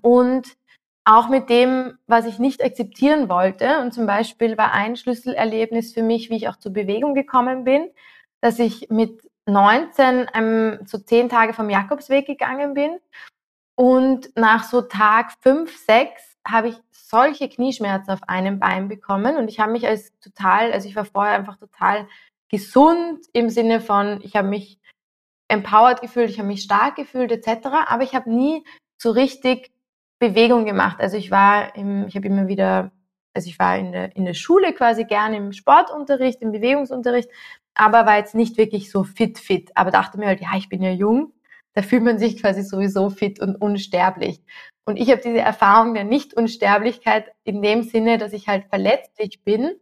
[0.00, 0.56] Und
[1.04, 3.78] auch mit dem, was ich nicht akzeptieren wollte.
[3.78, 7.88] Und zum Beispiel war ein Schlüsselerlebnis für mich, wie ich auch zur Bewegung gekommen bin,
[8.40, 12.98] dass ich mit 19 ähm, so zehn Tage vom Jakobsweg gegangen bin.
[13.76, 19.36] Und nach so Tag fünf, sechs habe ich solche Knieschmerzen auf einem Bein bekommen.
[19.36, 22.08] Und ich habe mich als total, also ich war vorher einfach total
[22.48, 24.81] gesund im Sinne von, ich habe mich
[25.52, 27.66] empowered gefühlt, ich habe mich stark gefühlt etc.
[27.86, 28.64] Aber ich habe nie
[29.00, 29.70] so richtig
[30.18, 30.98] Bewegung gemacht.
[31.00, 32.90] Also ich war im, ich habe immer wieder,
[33.34, 37.28] also ich war in der, in der Schule quasi gerne im Sportunterricht, im Bewegungsunterricht,
[37.74, 39.70] aber war jetzt nicht wirklich so fit, fit.
[39.74, 41.32] Aber dachte mir halt, ja, ich bin ja jung,
[41.74, 44.42] da fühlt man sich quasi sowieso fit und unsterblich.
[44.84, 49.72] Und ich habe diese Erfahrung der Nicht-Unsterblichkeit in dem Sinne, dass ich halt verletzlich bin,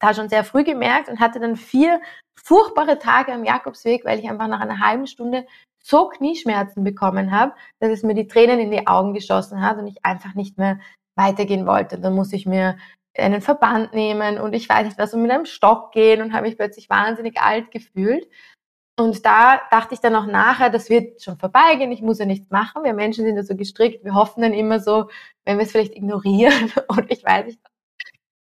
[0.00, 2.00] da schon sehr früh gemerkt und hatte dann vier
[2.42, 5.46] furchtbare Tage am Jakobsweg, weil ich einfach nach einer halben Stunde
[5.82, 9.86] so Knieschmerzen bekommen habe, dass es mir die Tränen in die Augen geschossen hat und
[9.86, 10.80] ich einfach nicht mehr
[11.16, 11.98] weitergehen wollte.
[11.98, 12.76] Dann muss ich mir
[13.16, 16.46] einen Verband nehmen und ich weiß nicht was und mit einem Stock gehen und habe
[16.46, 18.28] mich plötzlich wahnsinnig alt gefühlt.
[18.98, 22.50] Und da dachte ich dann auch nachher, das wird schon vorbeigehen, ich muss ja nichts
[22.50, 22.82] machen.
[22.82, 25.08] Wir Menschen sind ja so gestrickt, wir hoffen dann immer so,
[25.44, 27.60] wenn wir es vielleicht ignorieren und ich weiß nicht,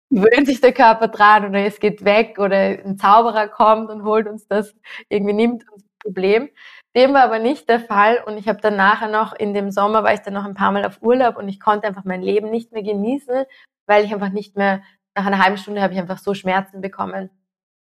[0.09, 4.27] gewöhnt sich der Körper dran oder es geht weg oder ein Zauberer kommt und holt
[4.27, 4.75] uns das,
[5.07, 6.49] irgendwie nimmt uns das Problem.
[6.95, 10.03] Dem war aber nicht der Fall und ich habe dann nachher noch, in dem Sommer
[10.03, 12.49] war ich dann noch ein paar Mal auf Urlaub und ich konnte einfach mein Leben
[12.49, 13.45] nicht mehr genießen,
[13.85, 14.81] weil ich einfach nicht mehr,
[15.15, 17.29] nach einer halben Stunde habe ich einfach so Schmerzen bekommen.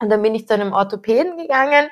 [0.01, 1.89] Und dann bin ich zu einem Orthopäden gegangen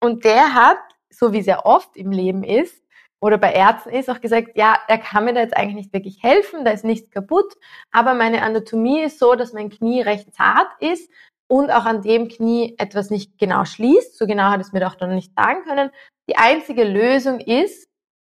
[0.00, 0.78] und der hat,
[1.10, 2.82] so wie ja oft im Leben ist,
[3.20, 6.22] oder bei Ärzten ist auch gesagt, ja, er kann mir da jetzt eigentlich nicht wirklich
[6.22, 7.54] helfen, da ist nichts kaputt,
[7.90, 11.10] aber meine Anatomie ist so, dass mein Knie recht zart ist
[11.48, 14.16] und auch an dem Knie etwas nicht genau schließt.
[14.16, 15.90] So genau hat es mir doch noch nicht sagen können.
[16.28, 17.88] Die einzige Lösung ist,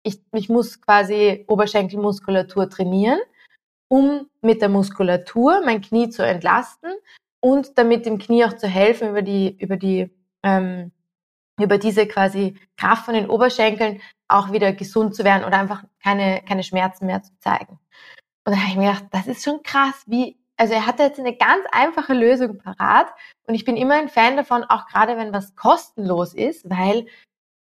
[0.04, 3.20] ich, ich muss quasi Oberschenkelmuskulatur trainieren,
[3.88, 6.92] um mit der Muskulatur mein Knie zu entlasten
[7.40, 10.10] und damit dem Knie auch zu helfen, über die, über die,
[10.44, 10.92] ähm,
[11.62, 16.42] über diese quasi Kraft von den Oberschenkeln auch wieder gesund zu werden oder einfach keine,
[16.48, 17.80] keine Schmerzen mehr zu zeigen.
[18.46, 21.20] Und da habe ich mir gedacht, das ist schon krass, wie, also er hatte jetzt
[21.20, 23.08] eine ganz einfache Lösung parat
[23.48, 27.06] und ich bin immer ein Fan davon, auch gerade wenn was kostenlos ist, weil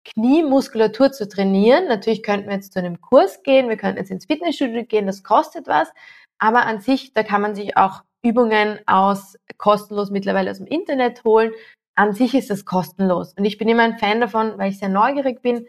[0.05, 1.87] Kniemuskulatur zu trainieren.
[1.87, 5.23] Natürlich könnten wir jetzt zu einem Kurs gehen, wir könnten jetzt ins Fitnessstudio gehen, das
[5.23, 5.91] kostet was.
[6.39, 11.23] Aber an sich, da kann man sich auch Übungen aus kostenlos mittlerweile aus dem Internet
[11.23, 11.51] holen.
[11.95, 13.33] An sich ist das kostenlos.
[13.33, 15.67] Und ich bin immer ein Fan davon, weil ich sehr neugierig bin,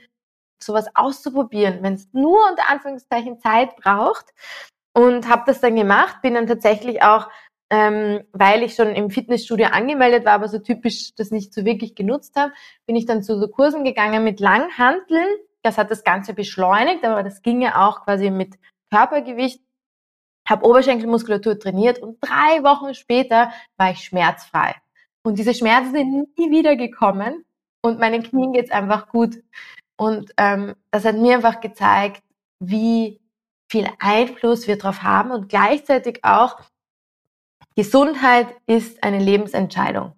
[0.63, 4.27] sowas auszuprobieren, wenn es nur unter Anführungszeichen Zeit braucht.
[4.93, 7.29] Und habe das dann gemacht, bin dann tatsächlich auch
[7.71, 11.95] ähm, weil ich schon im Fitnessstudio angemeldet war, aber so typisch das nicht so wirklich
[11.95, 12.53] genutzt habe,
[12.87, 15.29] bin ich dann zu so Kursen gegangen mit Langhanteln.
[15.63, 18.57] Das hat das Ganze beschleunigt, aber das ging ja auch quasi mit
[18.91, 19.63] Körpergewicht.
[20.49, 24.75] Habe Oberschenkelmuskulatur trainiert und drei Wochen später war ich schmerzfrei.
[25.23, 27.45] Und diese Schmerzen sind nie wieder gekommen
[27.83, 29.37] und meinen Knien geht's einfach gut.
[30.01, 32.23] Und ähm, das hat mir einfach gezeigt,
[32.59, 33.21] wie
[33.71, 36.59] viel Einfluss wir darauf haben und gleichzeitig auch,
[37.77, 40.15] Gesundheit ist eine Lebensentscheidung.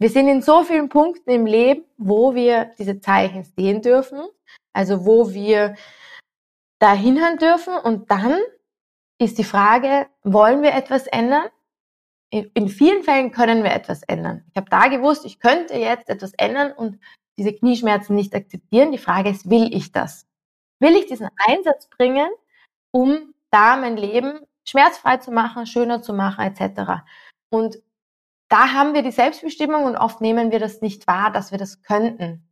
[0.00, 4.26] Wir sind in so vielen Punkten im Leben, wo wir diese Zeichen sehen dürfen,
[4.72, 5.74] also wo wir
[6.78, 8.38] da hinhören dürfen und dann
[9.18, 11.48] ist die Frage, wollen wir etwas ändern?
[12.30, 14.46] In vielen Fällen können wir etwas ändern.
[14.50, 16.98] Ich habe da gewusst, ich könnte jetzt etwas ändern und
[17.38, 18.92] diese Knieschmerzen nicht akzeptieren.
[18.92, 20.26] Die Frage ist, will ich das?
[20.80, 22.28] Will ich diesen Einsatz bringen,
[22.90, 27.02] um da mein Leben schmerzfrei zu machen, schöner zu machen, etc.
[27.50, 27.78] Und
[28.48, 31.82] da haben wir die Selbstbestimmung und oft nehmen wir das nicht wahr, dass wir das
[31.82, 32.48] könnten.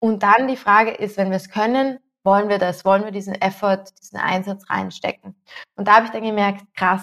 [0.00, 3.34] Und dann die Frage ist, wenn wir es können, wollen wir das, wollen wir diesen
[3.34, 5.34] Effort, diesen Einsatz reinstecken?
[5.76, 7.02] Und da habe ich dann gemerkt, krass,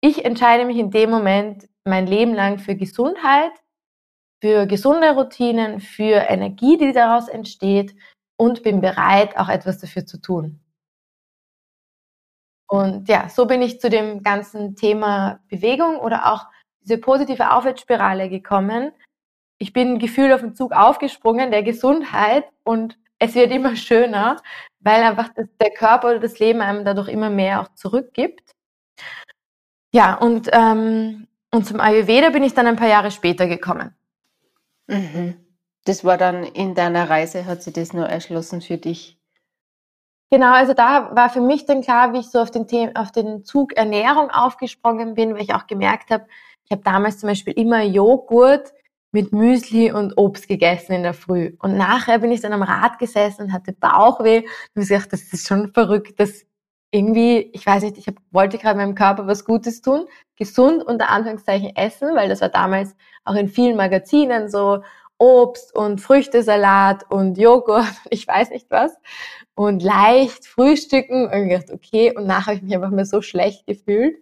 [0.00, 3.52] ich entscheide mich in dem Moment mein Leben lang für Gesundheit,
[4.42, 7.94] für gesunde Routinen, für Energie, die daraus entsteht
[8.36, 10.58] und bin bereit, auch etwas dafür zu tun.
[12.68, 16.46] Und ja, so bin ich zu dem ganzen Thema Bewegung oder auch
[16.80, 18.90] diese positive Aufwärtsspirale gekommen.
[19.58, 24.42] Ich bin gefühlt auf den Zug aufgesprungen der Gesundheit und es wird immer schöner,
[24.80, 28.56] weil einfach das, der Körper oder das Leben einem dadurch immer mehr auch zurückgibt.
[29.94, 33.94] Ja, und, ähm, und zum Ayurveda bin ich dann ein paar Jahre später gekommen.
[34.92, 35.34] Mhm.
[35.84, 39.18] Das war dann in deiner Reise, hat sich das nur erschlossen für dich?
[40.30, 43.12] Genau, also da war für mich dann klar, wie ich so auf den, Thema, auf
[43.12, 46.26] den Zug Ernährung aufgesprungen bin, weil ich auch gemerkt habe,
[46.64, 48.72] ich habe damals zum Beispiel immer Joghurt
[49.12, 51.54] mit Müsli und Obst gegessen in der Früh.
[51.58, 54.46] Und nachher bin ich dann am Rad gesessen und hatte Bauchweh.
[54.74, 56.46] Und ich gedacht, das ist schon verrückt, dass
[56.92, 61.08] irgendwie, ich weiß nicht, ich hab, wollte gerade meinem Körper was Gutes tun, gesund unter
[61.10, 64.82] Anführungszeichen essen, weil das war damals auch in vielen Magazinen so
[65.18, 68.96] Obst und Früchtesalat und Joghurt, ich weiß nicht was.
[69.54, 73.66] Und leicht frühstücken und gedacht, okay, und nachher habe ich mich einfach mal so schlecht
[73.66, 74.16] gefühlt.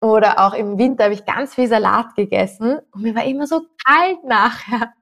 [0.00, 3.62] Oder auch im Winter habe ich ganz viel Salat gegessen und mir war immer so
[3.84, 4.92] kalt nachher.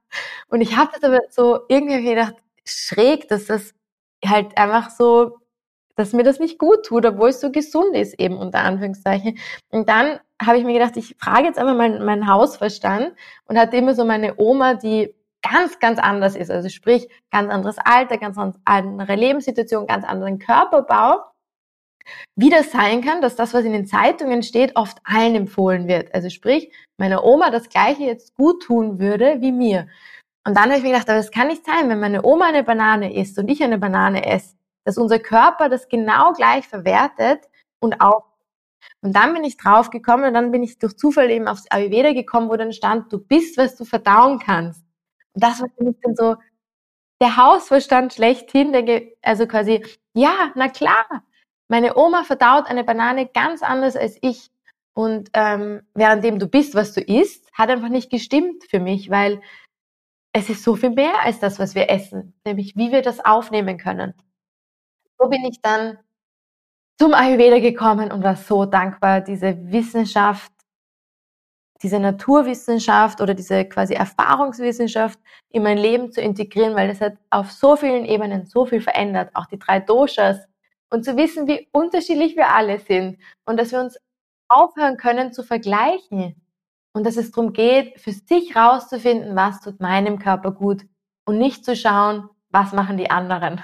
[0.48, 3.74] Und ich habe das aber so irgendwie gedacht, schräg, dass das
[4.24, 5.38] halt einfach so,
[5.96, 9.38] dass mir das nicht gut tut, obwohl es so gesund ist, eben unter Anführungszeichen.
[9.70, 13.14] Und dann habe ich mir gedacht, ich frage jetzt einfach meinen mein Hausverstand
[13.46, 16.50] und hatte immer so meine Oma, die ganz, ganz anders ist.
[16.50, 21.20] Also sprich, ganz anderes Alter, ganz andere Lebenssituation, ganz anderen Körperbau
[22.36, 26.14] wie das sein kann, dass das, was in den Zeitungen steht, oft allen empfohlen wird.
[26.14, 29.88] Also sprich, meiner Oma das Gleiche jetzt gut tun würde wie mir.
[30.46, 32.62] Und dann habe ich mir gedacht, aber das kann nicht sein, wenn meine Oma eine
[32.62, 34.54] Banane isst und ich eine Banane esse,
[34.86, 37.40] dass unser Körper das genau gleich verwertet
[37.80, 38.24] und auch.
[39.02, 42.12] Und dann bin ich drauf gekommen und dann bin ich durch Zufall eben aufs Ayurveda
[42.12, 44.84] gekommen, wo dann stand, du bist, was du verdauen kannst.
[45.34, 46.36] Und das war für mich dann so
[47.20, 51.04] der Hausverstand schlechthin, der, also quasi, ja, na klar,
[51.68, 54.50] meine Oma verdaut eine Banane ganz anders als ich.
[54.94, 59.42] Und ähm, währenddem du bist, was du isst, hat einfach nicht gestimmt für mich, weil
[60.32, 63.78] es ist so viel mehr als das, was wir essen, nämlich wie wir das aufnehmen
[63.78, 64.14] können.
[65.18, 65.98] So bin ich dann
[66.98, 70.52] zum Ayurveda gekommen und war so dankbar, diese Wissenschaft,
[71.82, 75.18] diese Naturwissenschaft oder diese quasi Erfahrungswissenschaft
[75.50, 79.30] in mein Leben zu integrieren, weil das hat auf so vielen Ebenen so viel verändert.
[79.34, 80.38] Auch die drei Doshas,
[80.90, 83.98] und zu wissen, wie unterschiedlich wir alle sind und dass wir uns
[84.48, 86.40] aufhören können zu vergleichen
[86.92, 90.86] und dass es darum geht, für sich rauszufinden, was tut meinem Körper gut
[91.24, 93.60] und nicht zu schauen, was machen die anderen.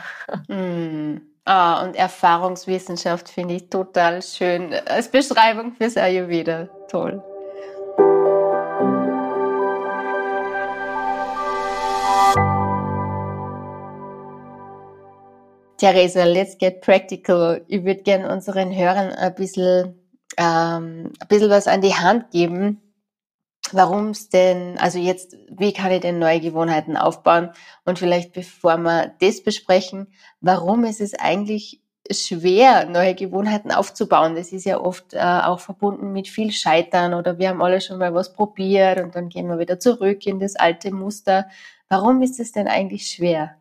[0.49, 1.21] Mm.
[1.45, 6.69] Ah, und Erfahrungswissenschaft finde ich total schön als Beschreibung fürs Ayurveda.
[6.89, 7.21] Toll.
[15.79, 17.65] Theresa, let's get practical.
[17.67, 19.99] Ich würde gerne unseren Hörern ein bisschen,
[20.37, 22.81] ähm, ein bisschen was an die Hand geben,
[23.75, 27.51] warum es denn, also jetzt, wie kann ich denn neue Gewohnheiten aufbauen?
[27.85, 30.09] Und vielleicht bevor wir das besprechen,
[30.41, 31.81] warum ist es eigentlich
[32.11, 34.35] schwer, neue Gewohnheiten aufzubauen?
[34.37, 37.99] Das ist ja oft äh, auch verbunden mit viel Scheitern oder wir haben alle schon
[37.99, 41.47] mal was probiert und dann gehen wir wieder zurück in das alte Muster.
[41.89, 43.57] Warum ist es denn eigentlich schwer?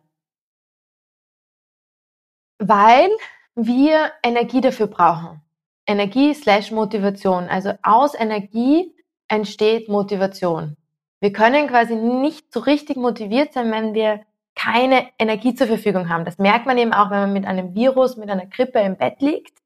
[2.68, 3.10] weil
[3.54, 5.42] wir Energie dafür brauchen.
[5.86, 7.48] Energie slash Motivation.
[7.48, 8.94] Also aus Energie
[9.32, 10.76] entsteht Motivation.
[11.20, 14.20] Wir können quasi nicht so richtig motiviert sein, wenn wir
[14.54, 16.26] keine Energie zur Verfügung haben.
[16.26, 19.22] Das merkt man eben auch, wenn man mit einem Virus, mit einer Grippe im Bett
[19.22, 19.56] liegt.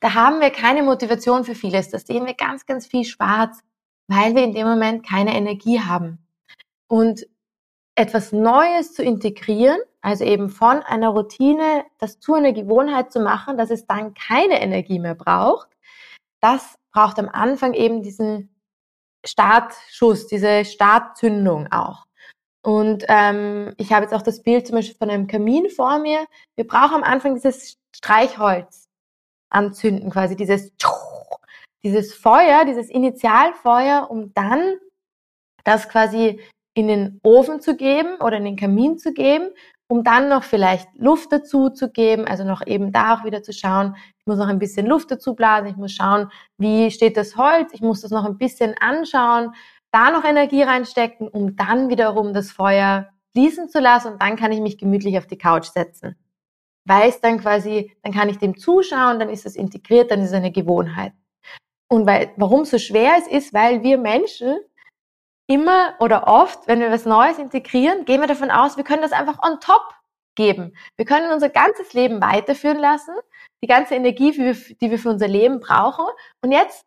[0.00, 1.90] Da haben wir keine Motivation für vieles.
[1.90, 3.60] Da sehen wir ganz, ganz viel schwarz,
[4.08, 6.18] weil wir in dem Moment keine Energie haben.
[6.88, 7.24] Und
[7.94, 13.56] etwas Neues zu integrieren, also eben von einer Routine das zu einer Gewohnheit zu machen,
[13.56, 15.68] dass es dann keine Energie mehr braucht,
[16.40, 18.53] das braucht am Anfang eben diesen
[19.24, 22.04] Startschuss, diese Startzündung auch.
[22.62, 26.26] Und ähm, ich habe jetzt auch das Bild zum Beispiel von einem Kamin vor mir.
[26.56, 28.88] Wir brauchen am Anfang dieses Streichholz
[29.50, 30.72] anzünden, quasi dieses,
[31.84, 34.78] dieses Feuer, dieses Initialfeuer, um dann
[35.64, 36.40] das quasi
[36.74, 39.50] in den Ofen zu geben oder in den Kamin zu geben,
[39.88, 43.52] um dann noch vielleicht Luft dazu zu geben, also noch eben da auch wieder zu
[43.52, 47.36] schauen, ich muss noch ein bisschen Luft dazu blasen, ich muss schauen, wie steht das
[47.36, 49.52] Holz, ich muss das noch ein bisschen anschauen,
[49.92, 54.52] da noch Energie reinstecken, um dann wiederum das Feuer fließen zu lassen und dann kann
[54.52, 56.16] ich mich gemütlich auf die Couch setzen.
[56.86, 60.34] Weiß dann quasi, dann kann ich dem zuschauen, dann ist es integriert, dann ist es
[60.34, 61.12] eine Gewohnheit.
[61.88, 64.56] Und weil, warum es so schwer ist, ist, weil wir Menschen
[65.46, 69.12] immer oder oft, wenn wir was Neues integrieren, gehen wir davon aus, wir können das
[69.12, 69.82] einfach on top
[70.34, 70.76] geben.
[70.96, 73.14] Wir können unser ganzes Leben weiterführen lassen.
[73.62, 76.04] die ganze Energie, die wir, für unser Leben brauchen.
[76.42, 76.84] Und jetzt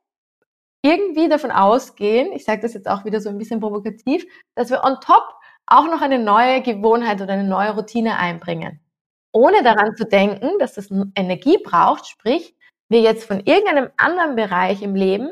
[0.84, 4.84] irgendwie davon ausgehen, ich sage das jetzt auch wieder so ein bisschen provokativ, dass wir
[4.84, 5.24] on top
[5.66, 8.80] auch noch eine neue Gewohnheit oder eine neue Routine einbringen.
[9.32, 12.56] Ohne daran zu denken, dass das Energie braucht, sprich,
[12.90, 15.32] wir jetzt von irgendeinem anderen Bereich im Leben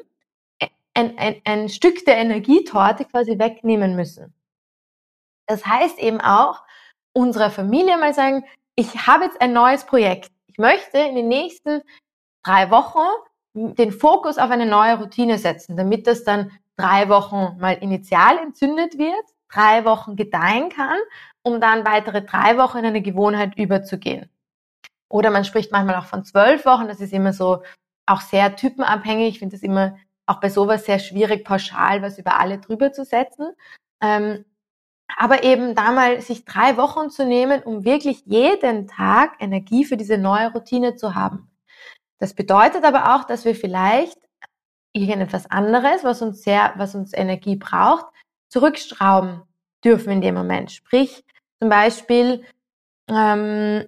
[0.96, 4.34] ein, ein, ein Stück der Energietorte quasi wegnehmen müssen.
[5.48, 6.64] Das heißt eben auch,
[7.14, 10.32] unserer Familie mal sagen, ich habe jetzt ein neues Projekt.
[10.48, 11.82] Ich möchte in den nächsten
[12.44, 13.08] drei Wochen
[13.54, 18.98] den Fokus auf eine neue Routine setzen, damit das dann drei Wochen mal initial entzündet
[18.98, 20.98] wird, drei Wochen gedeihen kann,
[21.42, 24.30] um dann weitere drei Wochen in eine Gewohnheit überzugehen.
[25.10, 27.64] Oder man spricht manchmal auch von zwölf Wochen, das ist immer so
[28.06, 29.30] auch sehr typenabhängig.
[29.30, 33.06] Ich finde es immer auch bei sowas sehr schwierig, pauschal was über alle drüber zu
[33.06, 33.52] setzen.
[34.02, 34.46] Ähm,
[35.18, 39.98] aber eben da mal sich drei Wochen zu nehmen, um wirklich jeden Tag Energie für
[39.98, 41.50] diese neue Routine zu haben.
[42.18, 44.18] Das bedeutet aber auch, dass wir vielleicht
[44.94, 48.06] irgendetwas anderes, was uns sehr, was uns Energie braucht,
[48.50, 49.42] zurückschrauben
[49.84, 50.72] dürfen in dem Moment.
[50.72, 51.24] Sprich,
[51.60, 52.44] zum Beispiel
[53.10, 53.86] ähm,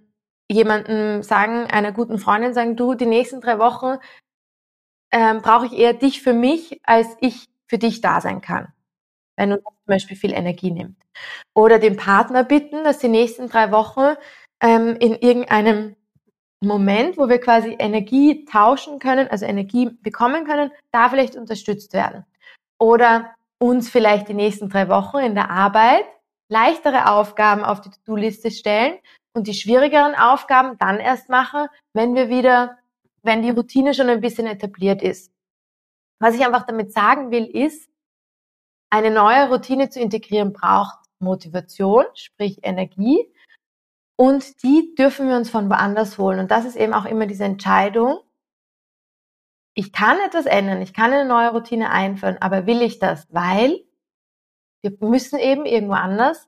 [0.50, 3.98] jemanden sagen, einer guten Freundin sagen, du, die nächsten drei Wochen
[5.12, 8.74] ähm, brauche ich eher dich für mich, als ich für dich da sein kann.
[9.36, 10.98] Wenn uns zum Beispiel viel Energie nimmt.
[11.54, 14.16] Oder den Partner bitten, dass die nächsten drei Wochen
[14.62, 15.96] ähm, in irgendeinem
[16.64, 22.26] Moment, wo wir quasi Energie tauschen können, also Energie bekommen können, da vielleicht unterstützt werden.
[22.80, 26.06] Oder uns vielleicht die nächsten drei Wochen in der Arbeit
[26.50, 28.98] leichtere Aufgaben auf die To-Do-Liste stellen
[29.34, 32.78] und die schwierigeren Aufgaben dann erst machen, wenn wir wieder,
[33.28, 35.32] wenn die Routine schon ein bisschen etabliert ist.
[36.20, 37.88] Was ich einfach damit sagen will, ist,
[38.90, 43.32] eine neue Routine zu integrieren braucht Motivation, sprich Energie.
[44.16, 46.40] Und die dürfen wir uns von woanders holen.
[46.40, 48.20] Und das ist eben auch immer diese Entscheidung.
[49.76, 53.28] Ich kann etwas ändern, ich kann eine neue Routine einführen, aber will ich das?
[53.32, 53.86] Weil
[54.82, 56.47] wir müssen eben irgendwo anders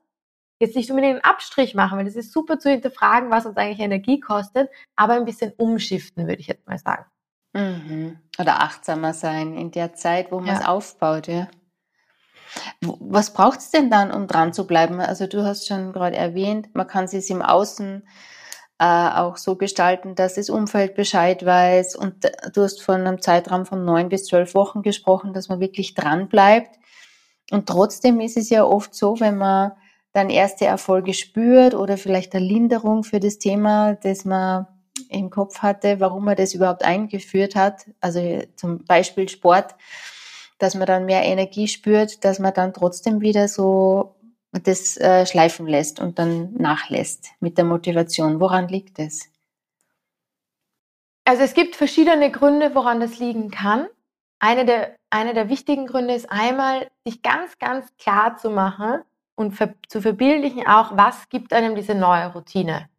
[0.60, 3.80] jetzt nicht unbedingt einen Abstrich machen, weil es ist super zu hinterfragen, was uns eigentlich
[3.80, 7.06] Energie kostet, aber ein bisschen umschiften, würde ich jetzt mal sagen.
[7.52, 8.18] Mhm.
[8.38, 11.48] Oder achtsamer sein in der Zeit, wo man es aufbaut, ja.
[12.80, 15.00] Was braucht es denn dann, um dran zu bleiben?
[15.00, 18.02] Also du hast schon gerade erwähnt, man kann es im Außen
[18.80, 21.94] äh, auch so gestalten, dass das Umfeld Bescheid weiß.
[21.96, 25.94] Und du hast von einem Zeitraum von neun bis zwölf Wochen gesprochen, dass man wirklich
[25.94, 26.76] dran bleibt.
[27.50, 29.72] Und trotzdem ist es ja oft so, wenn man
[30.12, 34.66] dann erste Erfolge spürt oder vielleicht eine Linderung für das Thema, das man
[35.08, 37.86] im Kopf hatte, warum man das überhaupt eingeführt hat.
[38.00, 39.74] Also zum Beispiel Sport,
[40.58, 44.16] dass man dann mehr Energie spürt, dass man dann trotzdem wieder so
[44.52, 48.40] das äh, schleifen lässt und dann nachlässt mit der Motivation.
[48.40, 49.30] Woran liegt es?
[51.24, 53.86] Also es gibt verschiedene Gründe, woran das liegen kann.
[54.40, 59.04] Eine der, eine der wichtigen Gründe ist einmal, sich ganz, ganz klar zu machen
[59.40, 62.90] und ver zu verbildlichen auch, was gibt einem diese neue Routine.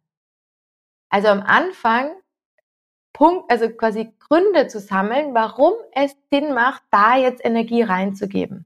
[1.08, 2.10] Also am Anfang
[3.12, 8.64] Punkt, also quasi Gründe zu sammeln, warum es Sinn macht, da jetzt Energie reinzugeben.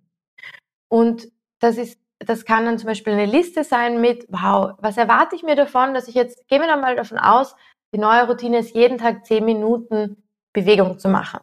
[0.88, 5.36] Und das ist, das kann dann zum Beispiel eine Liste sein mit, wow, was erwarte
[5.36, 7.56] ich mir davon, dass ich jetzt, gehen wir dann mal davon aus,
[7.92, 10.22] die neue Routine ist jeden Tag zehn Minuten
[10.54, 11.40] Bewegung zu machen.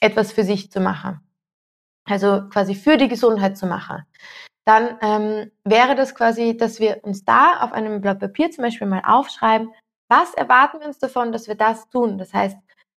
[0.00, 1.20] Etwas für sich zu machen.
[2.06, 4.04] Also quasi für die Gesundheit zu machen.
[4.64, 8.86] Dann ähm, wäre das quasi, dass wir uns da auf einem Blatt Papier zum Beispiel
[8.86, 9.72] mal aufschreiben,
[10.08, 12.18] was erwarten wir uns davon, dass wir das tun?
[12.18, 12.56] Das heißt,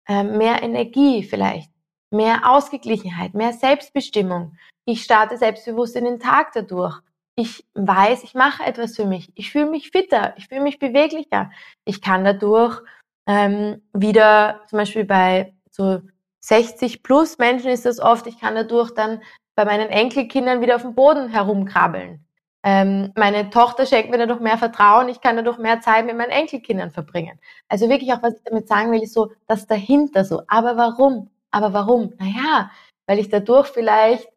[0.08, 1.70] ähm, mehr Energie vielleicht,
[2.10, 4.56] mehr Ausgeglichenheit, mehr Selbstbestimmung.
[4.84, 7.00] Ich starte selbstbewusst in den Tag dadurch.
[7.36, 9.32] Ich weiß, ich mache etwas für mich.
[9.34, 11.50] Ich fühle mich fitter, ich fühle mich beweglicher.
[11.84, 12.80] Ich kann dadurch
[13.26, 16.00] ähm, wieder, zum Beispiel bei so
[16.40, 19.20] 60 plus Menschen ist das oft, ich kann dadurch dann
[19.54, 22.24] bei meinen Enkelkindern wieder auf dem Boden herumkrabbeln.
[22.62, 26.30] Ähm, meine Tochter schenkt mir dadurch mehr Vertrauen, ich kann dadurch mehr Zeit mit meinen
[26.30, 27.38] Enkelkindern verbringen.
[27.68, 30.42] Also wirklich auch, was ich damit sagen will, ist so, das dahinter so.
[30.46, 31.30] Aber warum?
[31.50, 32.12] Aber warum?
[32.18, 32.70] Naja,
[33.06, 34.28] weil ich dadurch vielleicht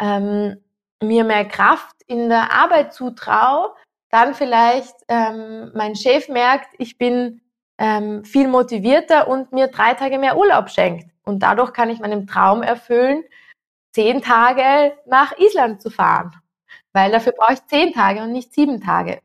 [0.00, 0.56] ähm,
[1.00, 3.70] mir mehr Kraft in der Arbeit zutraue,
[4.10, 7.40] dann vielleicht ähm, mein Chef merkt, ich bin
[7.78, 11.10] ähm, viel motivierter und mir drei Tage mehr Urlaub schenkt.
[11.24, 13.22] Und dadurch kann ich meinen Traum erfüllen,
[13.98, 16.32] zehn Tage nach Island zu fahren
[16.92, 19.20] weil dafür brauche ich zehn Tage und nicht sieben Tage.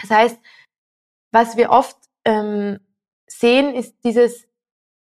[0.00, 0.38] Das heißt,
[1.32, 2.80] was wir oft ähm,
[3.28, 4.46] sehen, ist dieses,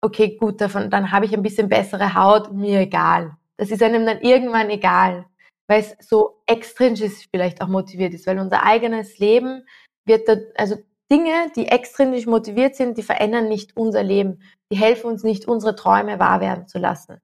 [0.02, 3.38] okay, gut, davon, dann habe ich ein bisschen bessere Haut, mir egal.
[3.58, 5.26] Das ist einem dann irgendwann egal,
[5.68, 9.66] weil es so extrinsisch vielleicht auch motiviert ist, weil unser eigenes Leben
[10.06, 10.76] wird da, also
[11.12, 14.44] Dinge, die extrinsisch motiviert sind, die verändern nicht unser Leben.
[14.72, 17.20] Die helfen uns nicht, unsere Träume wahr werden zu lassen.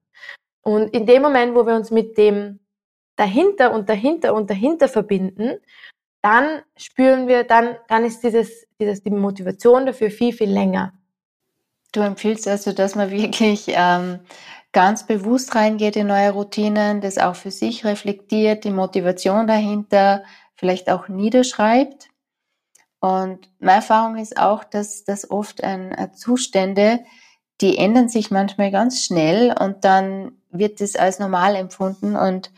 [0.66, 2.58] Und in dem Moment, wo wir uns mit dem
[3.14, 5.60] dahinter und dahinter und dahinter verbinden,
[6.22, 10.92] dann spüren wir, dann, dann ist dieses, dieses, die Motivation dafür viel, viel länger.
[11.92, 14.18] Du empfiehlst also, dass man wirklich ähm,
[14.72, 20.24] ganz bewusst reingeht in neue Routinen, das auch für sich reflektiert, die Motivation dahinter
[20.56, 22.08] vielleicht auch niederschreibt.
[22.98, 27.04] Und meine Erfahrung ist auch, dass das oft ein, ein Zustände,
[27.60, 32.52] die ändern sich manchmal ganz schnell und dann wird es als normal empfunden und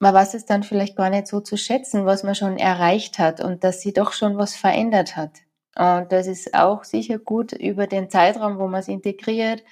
[0.00, 3.40] man weiß es dann vielleicht gar nicht so zu schätzen, was man schon erreicht hat
[3.40, 5.32] und dass sie doch schon was verändert hat.
[5.76, 9.62] Und das ist auch sicher gut über den Zeitraum, wo man es integriert,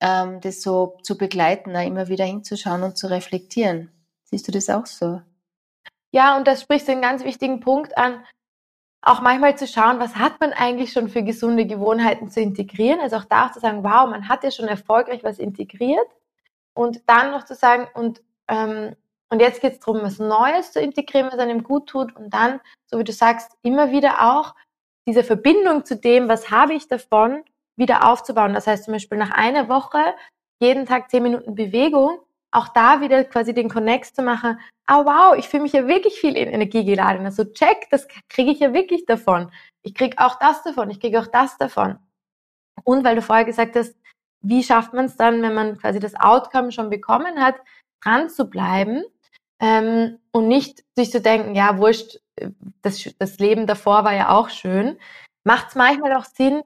[0.00, 3.90] ähm, das so zu begleiten, da immer wieder hinzuschauen und zu reflektieren.
[4.24, 5.20] Siehst du das auch so?
[6.12, 8.24] Ja, und das spricht einen ganz wichtigen Punkt an,
[9.02, 13.00] auch manchmal zu schauen, was hat man eigentlich schon für gesunde Gewohnheiten zu integrieren.
[13.00, 16.06] Also auch da auch zu sagen, wow, man hat ja schon erfolgreich was integriert.
[16.74, 18.96] Und dann noch zu sagen, und ähm,
[19.32, 22.60] und jetzt geht es darum, was Neues zu integrieren, was einem gut tut und dann,
[22.86, 24.54] so wie du sagst, immer wieder auch
[25.06, 27.44] diese Verbindung zu dem, was habe ich davon,
[27.76, 28.52] wieder aufzubauen.
[28.52, 30.14] Das heißt zum Beispiel nach einer Woche
[30.60, 32.18] jeden Tag zehn Minuten Bewegung,
[32.50, 34.58] auch da wieder quasi den Connect zu machen.
[34.86, 37.24] Ah wow, ich fühle mich ja wirklich viel in Energie geladen.
[37.24, 39.50] Also check, das kriege ich ja wirklich davon.
[39.82, 41.98] Ich kriege auch das davon, ich kriege auch das davon.
[42.82, 43.94] Und weil du vorher gesagt hast,
[44.42, 47.56] wie schafft man es dann, wenn man quasi das Outcome schon bekommen hat,
[48.02, 49.04] dran zu bleiben
[49.60, 52.18] ähm, und nicht sich zu denken, ja, wurscht,
[52.82, 54.98] das, das Leben davor war ja auch schön,
[55.44, 56.62] macht es manchmal auch Sinn,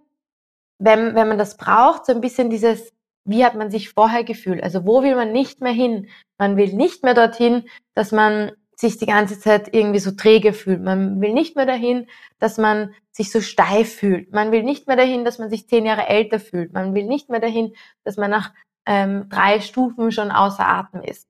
[0.78, 2.92] wenn, wenn man das braucht, so ein bisschen dieses,
[3.24, 4.62] wie hat man sich vorher gefühlt?
[4.62, 6.08] Also wo will man nicht mehr hin?
[6.38, 10.82] Man will nicht mehr dorthin, dass man sich die ganze Zeit irgendwie so träge fühlt.
[10.82, 12.08] Man will nicht mehr dahin,
[12.38, 14.32] dass man sich so steif fühlt.
[14.32, 16.72] Man will nicht mehr dahin, dass man sich zehn Jahre älter fühlt.
[16.72, 18.52] Man will nicht mehr dahin, dass man nach
[18.86, 21.28] ähm, drei Stufen schon außer Atem ist.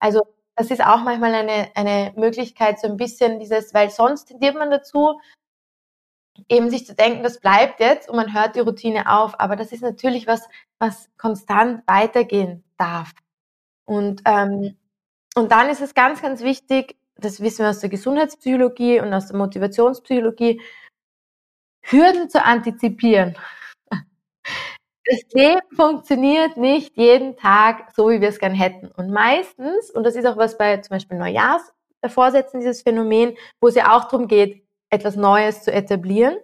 [0.00, 0.22] Also
[0.56, 4.70] das ist auch manchmal eine, eine Möglichkeit, so ein bisschen dieses, weil sonst tendiert man
[4.70, 5.20] dazu,
[6.48, 9.38] eben sich zu denken, das bleibt jetzt und man hört die Routine auf.
[9.40, 10.48] Aber das ist natürlich was,
[10.78, 13.12] was konstant weitergehen darf.
[13.84, 14.76] Und, ähm,
[15.34, 19.28] und dann ist es ganz, ganz wichtig, das wissen wir aus der Gesundheitspsychologie und aus
[19.28, 20.60] der Motivationspsychologie,
[21.82, 23.36] Hürden zu antizipieren
[25.04, 28.88] das Leben funktioniert nicht jeden Tag so, wie wir es gern hätten.
[28.96, 33.74] Und meistens, und das ist auch was bei zum Beispiel Neujahrsvorsätzen, dieses Phänomen, wo es
[33.74, 36.36] ja auch darum geht, etwas Neues zu etablieren.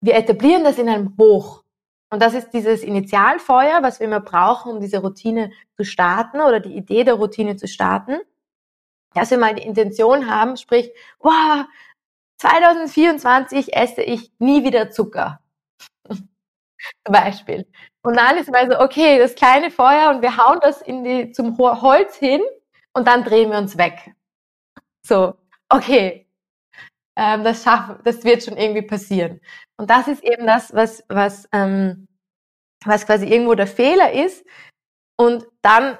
[0.00, 1.62] Wir etablieren das in einem Hoch.
[2.10, 6.60] Und das ist dieses Initialfeuer, was wir immer brauchen, um diese Routine zu starten oder
[6.60, 8.18] die Idee der Routine zu starten.
[9.14, 11.64] Dass wir mal die Intention haben, sprich, wow,
[12.38, 15.40] 2024 esse ich nie wieder Zucker
[16.08, 16.26] zum
[17.04, 17.66] Beispiel.
[18.02, 21.32] Und dann ist mal so, okay, das kleine Feuer und wir hauen das in die,
[21.32, 22.40] zum Holz hin
[22.92, 24.14] und dann drehen wir uns weg.
[25.02, 25.34] So,
[25.68, 26.27] okay,
[27.18, 29.40] ähm, das schaffen, das wird schon irgendwie passieren.
[29.76, 32.06] Und das ist eben das, was, was, ähm,
[32.84, 34.46] was quasi irgendwo der Fehler ist.
[35.16, 35.98] Und dann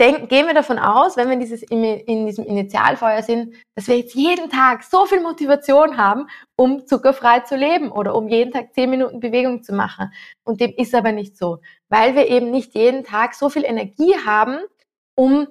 [0.00, 4.16] denk, gehen wir davon aus, wenn wir dieses, in diesem Initialfeuer sind, dass wir jetzt
[4.16, 6.26] jeden Tag so viel Motivation haben,
[6.56, 10.12] um zuckerfrei zu leben oder um jeden Tag zehn Minuten Bewegung zu machen.
[10.44, 14.16] Und dem ist aber nicht so, weil wir eben nicht jeden Tag so viel Energie
[14.26, 14.58] haben,
[15.16, 15.46] um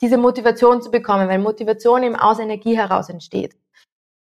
[0.00, 3.56] diese Motivation zu bekommen, weil Motivation eben aus Energie heraus entsteht.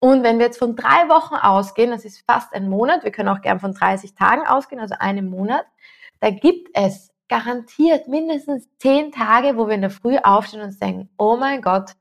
[0.05, 3.31] Und wenn wir jetzt von drei Wochen ausgehen, das ist fast ein Monat, wir können
[3.31, 5.65] auch gern von 30 Tagen ausgehen, also einem Monat,
[6.21, 11.09] da gibt es garantiert mindestens zehn Tage, wo wir in der Früh aufstehen und denken,
[11.17, 11.93] oh mein Gott,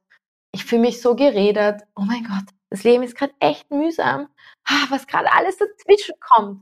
[0.51, 4.27] ich fühle mich so geredet, oh mein Gott, das Leben ist gerade echt mühsam,
[4.89, 6.61] was gerade alles dazwischen kommt.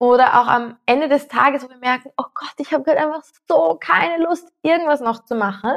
[0.00, 3.24] Oder auch am Ende des Tages, wo wir merken, oh Gott, ich habe gerade einfach
[3.48, 5.72] so keine Lust, irgendwas noch zu machen.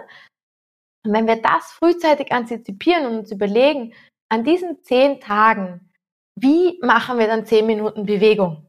[1.04, 3.96] Und wenn wir das frühzeitig antizipieren und uns überlegen,
[4.32, 5.92] an diesen zehn Tagen,
[6.36, 8.66] wie machen wir dann zehn Minuten Bewegung?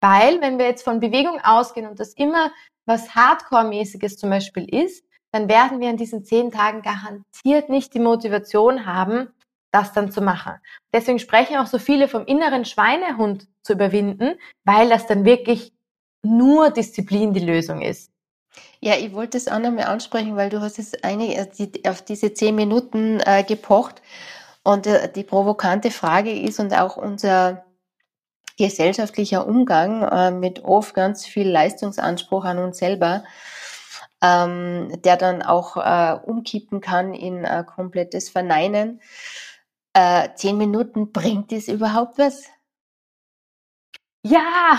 [0.00, 2.50] Weil, wenn wir jetzt von Bewegung ausgehen und das immer
[2.86, 8.00] was Hardcore-mäßiges zum Beispiel ist, dann werden wir in diesen zehn Tagen garantiert nicht die
[8.00, 9.28] Motivation haben,
[9.70, 10.54] das dann zu machen.
[10.92, 15.72] Deswegen sprechen auch so viele vom inneren Schweinehund zu überwinden, weil das dann wirklich
[16.22, 18.10] nur Disziplin die Lösung ist.
[18.80, 22.34] Ja, ich wollte es auch nochmal ansprechen, weil du hast es einige, äh, auf diese
[22.34, 24.02] zehn Minuten äh, gepocht
[24.64, 27.64] und äh, die provokante Frage ist und auch unser
[28.58, 33.24] gesellschaftlicher Umgang äh, mit oft ganz viel Leistungsanspruch an uns selber,
[34.22, 39.00] ähm, der dann auch äh, umkippen kann in komplettes Verneinen.
[40.36, 42.44] zehn Minuten, bringt es überhaupt was?
[44.24, 44.78] Ja,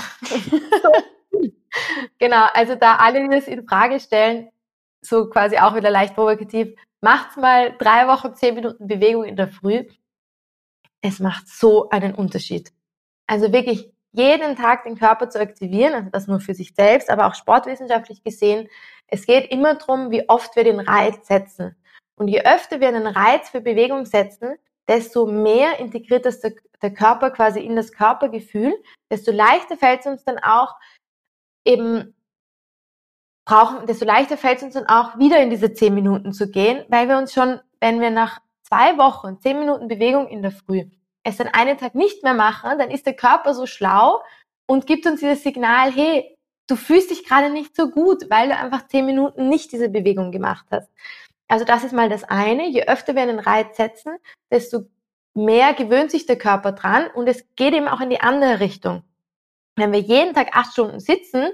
[2.17, 2.47] genau.
[2.53, 4.49] Also da alle, das in Frage stellen,
[5.01, 9.49] so quasi auch wieder leicht provokativ, macht's mal drei Wochen zehn Minuten Bewegung in der
[9.49, 9.85] Früh.
[11.01, 12.71] Es macht so einen Unterschied.
[13.27, 17.27] Also wirklich jeden Tag den Körper zu aktivieren, also das nur für sich selbst, aber
[17.27, 18.69] auch sportwissenschaftlich gesehen.
[19.07, 21.75] Es geht immer darum, wie oft wir den Reiz setzen.
[22.15, 24.55] Und je öfter wir einen Reiz für Bewegung setzen,
[24.87, 28.73] desto mehr integriert das der, der Körper quasi in das Körpergefühl,
[29.11, 30.75] desto leichter fällt es uns dann auch
[31.65, 32.15] eben
[33.45, 36.85] brauchen, desto leichter fällt es uns dann auch wieder in diese zehn Minuten zu gehen,
[36.89, 40.85] weil wir uns schon, wenn wir nach zwei Wochen zehn Minuten Bewegung in der Früh
[41.23, 44.21] es dann einen Tag nicht mehr machen, dann ist der Körper so schlau
[44.67, 46.37] und gibt uns dieses Signal, hey,
[46.67, 50.31] du fühlst dich gerade nicht so gut, weil du einfach zehn Minuten nicht diese Bewegung
[50.31, 50.89] gemacht hast.
[51.47, 52.67] Also das ist mal das eine.
[52.67, 54.17] Je öfter wir einen Reiz setzen,
[54.51, 54.85] desto
[55.33, 59.03] mehr gewöhnt sich der Körper dran und es geht eben auch in die andere Richtung.
[59.75, 61.47] Wenn wir jeden Tag acht Stunden sitzen,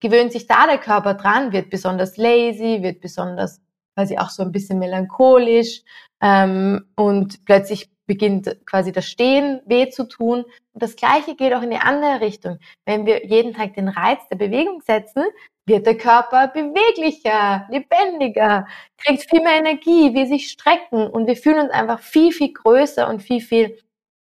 [0.00, 3.60] gewöhnt sich da der Körper dran, wird besonders lazy, wird besonders
[3.94, 5.82] quasi auch so ein bisschen melancholisch
[6.20, 10.44] ähm, und plötzlich beginnt quasi das Stehen weh zu tun.
[10.72, 12.58] Und das Gleiche geht auch in die andere Richtung.
[12.84, 15.24] Wenn wir jeden Tag den Reiz der Bewegung setzen,
[15.66, 18.66] wird der Körper beweglicher, lebendiger,
[18.98, 23.08] kriegt viel mehr Energie, wir sich strecken und wir fühlen uns einfach viel, viel größer
[23.08, 23.78] und viel, viel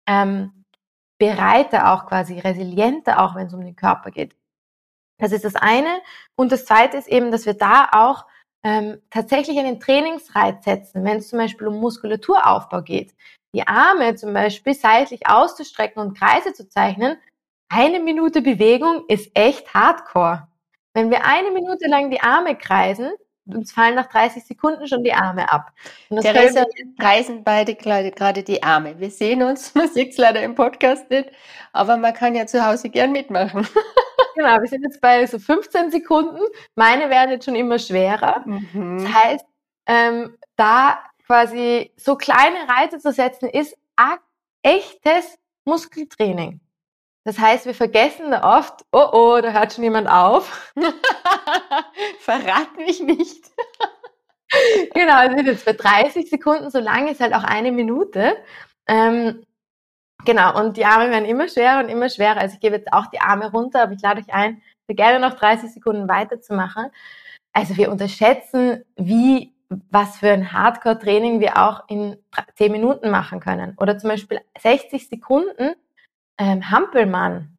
[0.08, 0.66] ähm,
[1.18, 4.36] bereiter auch quasi, resilienter auch, wenn es um den Körper geht.
[5.22, 6.02] Das ist das eine.
[6.36, 8.26] Und das zweite ist eben, dass wir da auch
[8.64, 13.14] ähm, tatsächlich einen Trainingsreiz setzen, wenn es zum Beispiel um Muskulaturaufbau geht.
[13.54, 17.18] Die Arme zum Beispiel seitlich auszustrecken und Kreise zu zeichnen.
[17.70, 20.48] Eine Minute Bewegung ist echt hardcore.
[20.94, 23.12] Wenn wir eine Minute lang die Arme kreisen,
[23.46, 25.72] uns fallen nach 30 Sekunden schon die Arme ab.
[26.10, 26.66] Und das Theresa,
[27.00, 29.00] kreisen beide gerade die Arme.
[29.00, 31.30] Wir sehen uns, man sieht es leider im Podcast nicht,
[31.74, 33.68] aber man kann ja zu Hause gern mitmachen.
[34.36, 36.42] genau, wir sind jetzt bei so 15 Sekunden.
[36.76, 38.44] Meine werden jetzt schon immer schwerer.
[38.46, 39.04] Mhm.
[39.04, 39.46] Das heißt,
[39.88, 43.78] ähm, da quasi so kleine Reize zu setzen, ist
[44.64, 46.60] echtes Muskeltraining.
[47.24, 50.74] Das heißt, wir vergessen da oft, oh oh, da hört schon jemand auf.
[52.20, 53.46] Verrat mich nicht.
[54.94, 58.38] genau, also jetzt bei 30 Sekunden, so lang ist halt auch eine Minute.
[58.88, 59.46] Ähm,
[60.26, 62.40] genau, und die Arme werden immer schwerer und immer schwerer.
[62.40, 65.36] Also ich gebe jetzt auch die Arme runter, aber ich lade euch ein, gerne noch
[65.36, 66.88] 30 Sekunden weiterzumachen.
[67.54, 69.54] Also wir unterschätzen, wie
[69.90, 72.18] was für ein Hardcore-Training wir auch in
[72.56, 73.76] 10 Minuten machen können.
[73.80, 75.76] Oder zum Beispiel 60 Sekunden
[76.38, 77.58] ähm, Hampelmann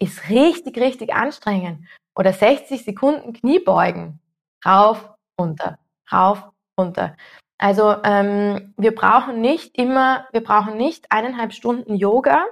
[0.00, 1.86] ist richtig, richtig anstrengend.
[2.16, 4.18] Oder 60 Sekunden Kniebeugen.
[4.64, 5.08] Rauf,
[5.40, 5.78] runter,
[6.10, 6.42] rauf,
[6.76, 7.16] runter.
[7.58, 12.44] Also ähm, wir brauchen nicht immer, wir brauchen nicht eineinhalb Stunden Yoga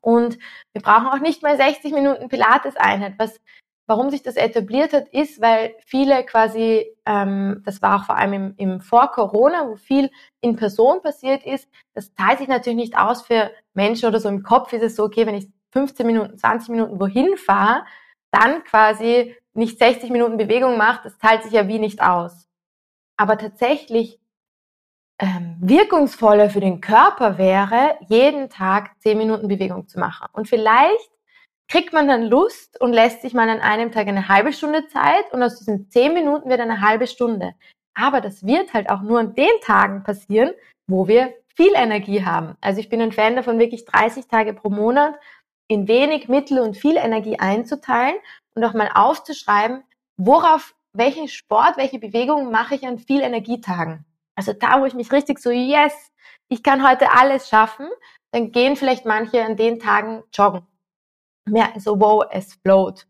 [0.00, 0.38] und
[0.72, 3.40] wir brauchen auch nicht mal 60 Minuten Pilates-Einheit, was
[3.86, 8.32] Warum sich das etabliert hat, ist, weil viele quasi, ähm, das war auch vor allem
[8.32, 13.22] im, im Vor-Corona, wo viel in Person passiert ist, das zahlt sich natürlich nicht aus
[13.22, 14.30] für Menschen oder so.
[14.30, 17.84] Im Kopf ist es so, okay, wenn ich 15 Minuten, 20 Minuten wohin fahre,
[18.30, 22.48] dann quasi nicht 60 Minuten Bewegung macht, das zahlt sich ja wie nicht aus.
[23.16, 24.18] Aber tatsächlich
[25.20, 30.26] ähm, wirkungsvoller für den Körper wäre, jeden Tag 10 Minuten Bewegung zu machen.
[30.32, 31.10] Und vielleicht
[31.68, 35.32] kriegt man dann Lust und lässt sich mal an einem Tag eine halbe Stunde Zeit
[35.32, 37.54] und aus diesen zehn Minuten wird eine halbe Stunde.
[37.94, 40.52] Aber das wird halt auch nur an den Tagen passieren,
[40.86, 42.56] wo wir viel Energie haben.
[42.60, 45.14] Also ich bin ein Fan davon, wirklich 30 Tage pro Monat
[45.68, 48.16] in wenig Mittel und viel Energie einzuteilen
[48.54, 49.82] und auch mal aufzuschreiben,
[50.16, 54.04] worauf, welchen Sport, welche Bewegung mache ich an viel Energietagen.
[54.36, 55.92] Also da, wo ich mich richtig so, yes,
[56.48, 57.86] ich kann heute alles schaffen,
[58.32, 60.66] dann gehen vielleicht manche an den Tagen joggen
[61.46, 63.06] merken so, wow, es float.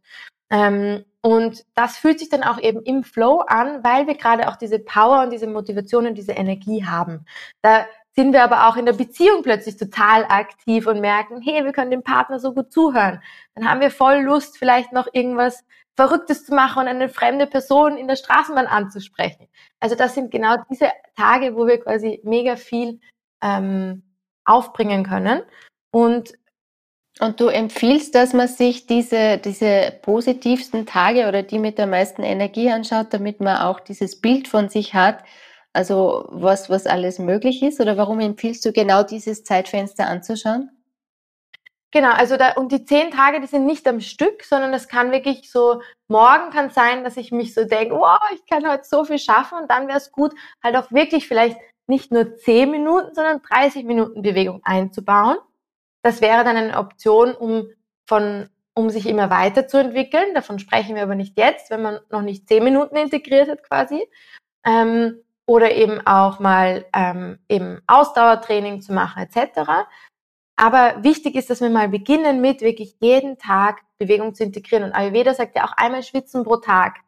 [0.51, 4.57] Ähm, und das fühlt sich dann auch eben im Flow an, weil wir gerade auch
[4.57, 7.25] diese Power und diese Motivation und diese Energie haben.
[7.63, 7.87] Da
[8.17, 11.91] sind wir aber auch in der Beziehung plötzlich total aktiv und merken, hey, wir können
[11.91, 13.21] dem Partner so gut zuhören.
[13.55, 15.65] Dann haben wir voll Lust, vielleicht noch irgendwas
[15.97, 19.49] Verrücktes zu machen und eine fremde Person in der Straßenbahn anzusprechen.
[19.81, 23.01] Also das sind genau diese Tage, wo wir quasi mega viel
[23.43, 24.03] ähm,
[24.45, 25.43] aufbringen können.
[25.91, 26.35] Und
[27.21, 32.25] und du empfiehlst, dass man sich diese, diese positivsten Tage oder die mit der meisten
[32.25, 35.23] Energie anschaut, damit man auch dieses Bild von sich hat,
[35.75, 37.81] also was, was alles möglich ist?
[37.81, 40.71] Oder warum empfiehlst du genau dieses Zeitfenster anzuschauen?
[41.91, 45.13] Genau, also da, und die zehn Tage, die sind nicht am Stück, sondern es kann
[45.13, 49.05] wirklich so, morgen kann sein, dass ich mich so denke, wow, ich kann heute so
[49.05, 51.57] viel schaffen und dann wäre es gut, halt auch wirklich vielleicht
[51.87, 55.37] nicht nur 10 Minuten, sondern 30 Minuten Bewegung einzubauen.
[56.03, 57.69] Das wäre dann eine Option, um
[58.09, 60.35] von um sich immer weiterzuentwickeln.
[60.35, 64.05] Davon sprechen wir aber nicht jetzt, wenn man noch nicht 10 Minuten integriert hat quasi.
[64.67, 69.87] Ähm, oder eben auch mal ähm, eben Ausdauertraining zu machen etc.
[70.57, 74.85] Aber wichtig ist, dass wir mal beginnen mit wirklich jeden Tag Bewegung zu integrieren.
[74.85, 77.01] Und Ayurveda sagt ja auch einmal schwitzen pro Tag.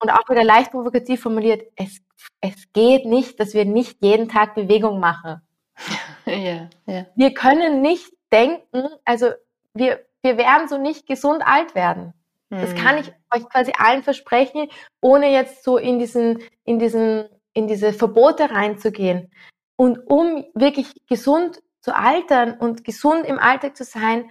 [0.00, 2.00] Und auch wieder leicht provokativ formuliert, es,
[2.40, 5.40] es geht nicht, dass wir nicht jeden Tag Bewegung machen.
[6.24, 7.06] Ja, ja.
[7.16, 9.32] Wir können nicht denken, also
[9.74, 12.14] wir, wir werden so nicht gesund alt werden.
[12.48, 13.02] Das kann hm.
[13.02, 14.68] ich euch quasi allen versprechen,
[15.00, 19.30] ohne jetzt so in diesen, in diesen, in diese Verbote reinzugehen.
[19.76, 24.30] Und um wirklich gesund zu altern und gesund im Alltag zu sein,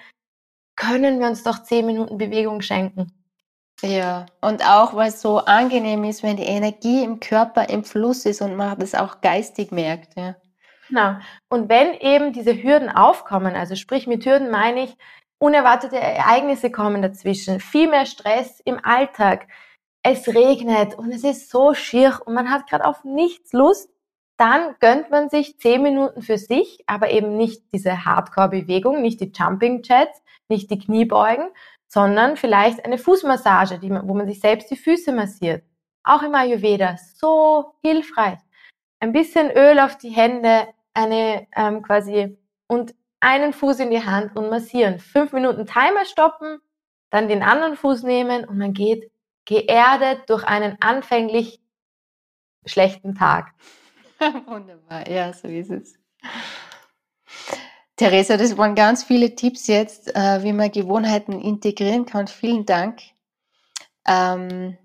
[0.75, 3.11] können wir uns doch zehn Minuten Bewegung schenken.
[3.83, 8.25] Ja, und auch weil es so angenehm ist, wenn die Energie im Körper im Fluss
[8.25, 10.15] ist und man das auch geistig merkt.
[10.15, 10.35] Ja.
[10.87, 11.15] Genau.
[11.49, 14.97] Und wenn eben diese Hürden aufkommen, also sprich mit Hürden meine ich,
[15.39, 19.47] unerwartete Ereignisse kommen dazwischen, viel mehr Stress im Alltag,
[20.03, 23.89] es regnet und es ist so schier und man hat gerade auf nichts Lust,
[24.37, 29.31] dann gönnt man sich zehn Minuten für sich, aber eben nicht diese Hardcore-Bewegung, nicht die
[29.31, 31.49] Jumping Jets, nicht die Kniebeugen,
[31.87, 35.63] sondern vielleicht eine Fußmassage, man, wo man sich selbst die Füße massiert.
[36.03, 38.39] Auch im Ayurveda so hilfreich.
[38.99, 42.37] Ein bisschen Öl auf die Hände, eine ähm, quasi
[42.67, 44.99] und einen Fuß in die Hand und massieren.
[44.99, 46.59] Fünf Minuten Timer stoppen,
[47.11, 49.11] dann den anderen Fuß nehmen und man geht
[49.45, 51.61] geerdet durch einen anfänglich
[52.65, 53.53] schlechten Tag.
[54.45, 55.95] Wunderbar, ja, so ist es.
[57.95, 62.27] Theresa, das waren ganz viele Tipps jetzt, äh, wie man Gewohnheiten integrieren kann.
[62.27, 63.01] Vielen Dank.
[64.07, 64.77] Ähm,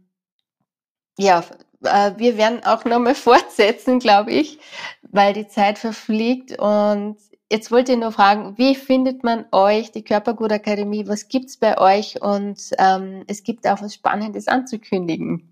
[1.18, 1.42] ja,
[1.82, 4.58] äh, wir werden auch nochmal fortsetzen, glaube ich,
[5.02, 6.58] weil die Zeit verfliegt.
[6.58, 7.16] Und
[7.50, 11.08] jetzt wollte ich nur fragen, wie findet man euch, die Körpergut Akademie?
[11.08, 12.20] Was gibt's bei euch?
[12.22, 15.50] Und ähm, es gibt auch was Spannendes anzukündigen.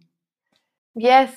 [0.95, 1.31] Yes,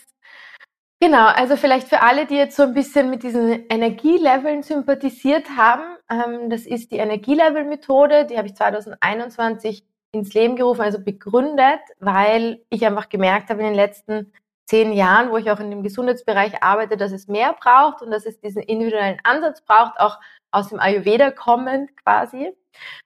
[1.00, 5.84] Genau, also vielleicht für alle, die jetzt so ein bisschen mit diesen Energieleveln sympathisiert haben,
[6.10, 12.64] ähm, das ist die Energielevel-Methode, die habe ich 2021 ins Leben gerufen, also begründet, weil
[12.70, 14.34] ich einfach gemerkt habe in den letzten
[14.68, 18.26] zehn Jahren, wo ich auch in dem Gesundheitsbereich arbeite, dass es mehr braucht und dass
[18.26, 20.20] es diesen individuellen Ansatz braucht, auch
[20.52, 22.54] aus dem Ayurveda kommend quasi.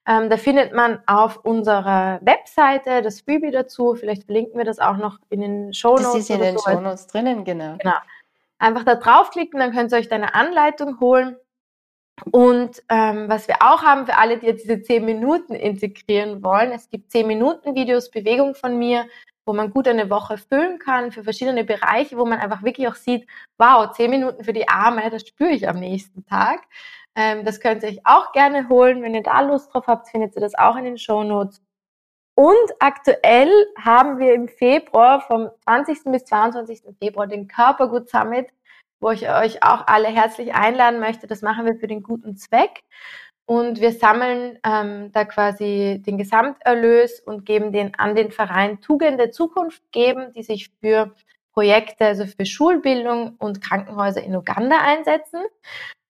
[0.07, 3.93] Ähm, da findet man auf unserer Webseite das Freebie dazu.
[3.93, 6.03] Vielleicht verlinken wir das auch noch in den Show Notes.
[6.05, 6.69] Das ist in den so.
[6.69, 7.77] Show Notes drinnen, genau.
[7.77, 7.95] Genau.
[8.57, 11.37] Einfach da draufklicken, dann könnt ihr euch deine Anleitung holen.
[12.31, 16.71] Und ähm, was wir auch haben für alle, die jetzt diese 10 Minuten integrieren wollen,
[16.71, 19.05] es gibt 10 Minuten Videos, Bewegung von mir,
[19.45, 22.95] wo man gut eine Woche füllen kann für verschiedene Bereiche, wo man einfach wirklich auch
[22.95, 23.27] sieht,
[23.57, 26.61] wow, 10 Minuten für die Arme, das spüre ich am nächsten Tag.
[27.15, 29.01] Ähm, das könnt ihr euch auch gerne holen.
[29.01, 31.61] Wenn ihr da Lust drauf habt, findet ihr das auch in den Show Notes.
[32.35, 36.05] Und aktuell haben wir im Februar, vom 20.
[36.05, 36.81] bis 22.
[36.99, 38.47] Februar, den Körpergut Summit,
[39.01, 41.27] wo ich euch auch alle herzlich einladen möchte.
[41.27, 42.83] Das machen wir für den guten Zweck.
[43.51, 49.29] Und wir sammeln ähm, da quasi den Gesamterlös und geben den an den Verein Tugende
[49.29, 51.13] Zukunft geben, die sich für
[51.51, 55.41] Projekte, also für Schulbildung und Krankenhäuser in Uganda einsetzen.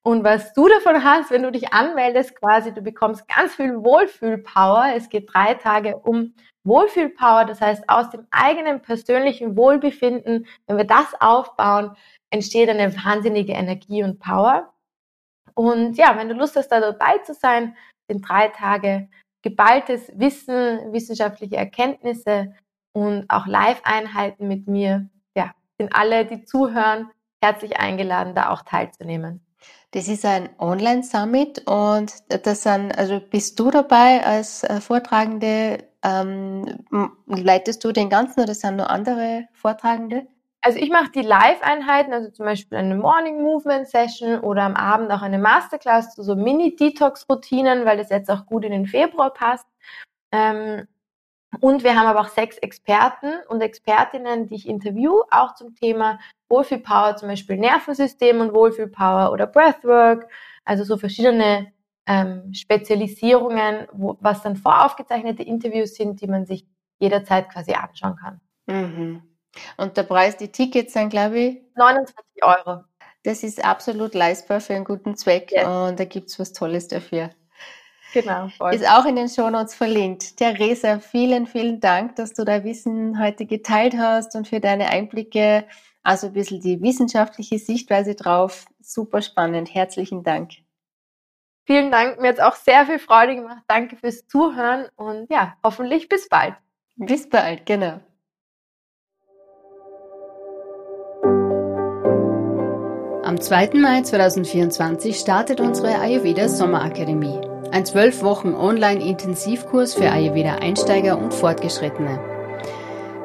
[0.04, 4.94] Und was du davon hast, wenn du dich anmeldest, quasi, du bekommst ganz viel Wohlfühlpower.
[4.96, 10.86] Es geht drei Tage um Wohlfühlpower, das heißt aus dem eigenen persönlichen Wohlbefinden, wenn wir
[10.86, 11.96] das aufbauen,
[12.30, 14.72] entsteht eine wahnsinnige Energie und Power.
[15.62, 17.76] Und ja, wenn du Lust hast, da dabei zu sein,
[18.10, 19.10] sind drei Tage
[19.44, 22.56] geballtes Wissen, wissenschaftliche Erkenntnisse
[22.94, 25.08] und auch Live-Einheiten mit mir.
[25.38, 27.12] Ja, sind alle, die zuhören,
[27.44, 29.46] herzlich eingeladen, da auch teilzunehmen.
[29.92, 35.84] Das ist ein Online-Summit und das sind, also bist du dabei als äh, Vortragende?
[36.02, 36.66] Ähm,
[37.28, 40.26] leitest du den ganzen oder sind nur andere Vortragende?
[40.64, 45.12] Also ich mache die Live-Einheiten, also zum Beispiel eine Morning Movement Session oder am Abend
[45.12, 49.68] auch eine Masterclass zu so Mini-Detox-Routinen, weil das jetzt auch gut in den Februar passt.
[50.32, 50.88] Ähm,
[51.60, 56.20] und wir haben aber auch sechs Experten und Expertinnen, die ich interview, auch zum Thema
[56.48, 60.30] Wohlfühlpower, zum Beispiel Nervensystem und Wohlfühlpower oder Breathwork,
[60.64, 61.74] also so verschiedene
[62.06, 66.66] ähm, Spezialisierungen, wo, was dann voraufgezeichnete Interviews sind, die man sich
[67.00, 68.42] jederzeit quasi anschauen kann.
[68.68, 69.31] Mhm.
[69.78, 71.62] Und der Preis, die Tickets sind, glaube ich?
[71.76, 72.84] 29 Euro.
[73.24, 75.68] Das ist absolut leistbar für einen guten Zweck yes.
[75.68, 77.30] und da gibt es was Tolles dafür.
[78.14, 78.50] Genau.
[78.58, 78.74] Voll.
[78.74, 80.38] Ist auch in den Shownotes verlinkt.
[80.38, 85.66] Theresa, vielen, vielen Dank, dass du dein Wissen heute geteilt hast und für deine Einblicke
[86.04, 88.66] also ein bisschen die wissenschaftliche Sichtweise drauf.
[88.82, 89.74] Super spannend.
[89.74, 90.52] Herzlichen Dank.
[91.66, 92.20] Vielen Dank.
[92.20, 93.64] Mir hat es auch sehr viel Freude gemacht.
[93.68, 96.56] Danke fürs Zuhören und ja, hoffentlich bis bald.
[96.96, 98.02] Bis bald, genau.
[103.32, 103.70] Am 2.
[103.76, 107.40] Mai 2024 startet unsere Ayurveda Sommerakademie.
[107.72, 112.20] Ein zwölf Wochen Online-Intensivkurs für Ayurveda-Einsteiger und Fortgeschrittene.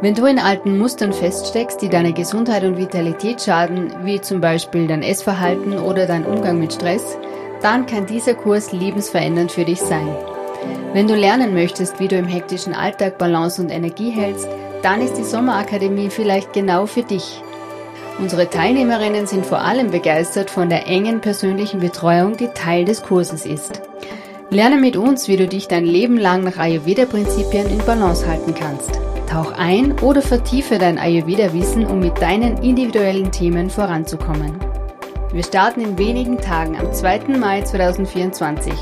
[0.01, 4.87] Wenn du in alten Mustern feststeckst, die deine Gesundheit und Vitalität schaden, wie zum Beispiel
[4.87, 7.19] dein Essverhalten oder dein Umgang mit Stress,
[7.61, 10.07] dann kann dieser Kurs lebensverändernd für dich sein.
[10.93, 14.49] Wenn du lernen möchtest, wie du im hektischen Alltag Balance und Energie hältst,
[14.85, 17.43] dann ist die Sommerakademie vielleicht genau für dich.
[18.19, 23.45] Unsere Teilnehmerinnen sind vor allem begeistert von der engen persönlichen Betreuung, die Teil des Kurses
[23.45, 23.83] ist.
[24.49, 28.99] Lerne mit uns, wie du dich dein Leben lang nach Ayurveda-Prinzipien in Balance halten kannst.
[29.29, 34.59] Tauch ein oder vertiefe dein Ayurveda-Wissen, um mit deinen individuellen Themen voranzukommen.
[35.33, 37.37] Wir starten in wenigen Tagen am 2.
[37.39, 38.73] Mai 2024.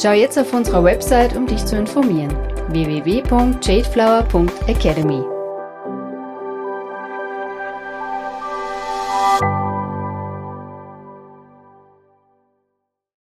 [0.00, 2.32] Schau jetzt auf unserer Website, um dich zu informieren.
[2.68, 5.37] www.jadeflower.academy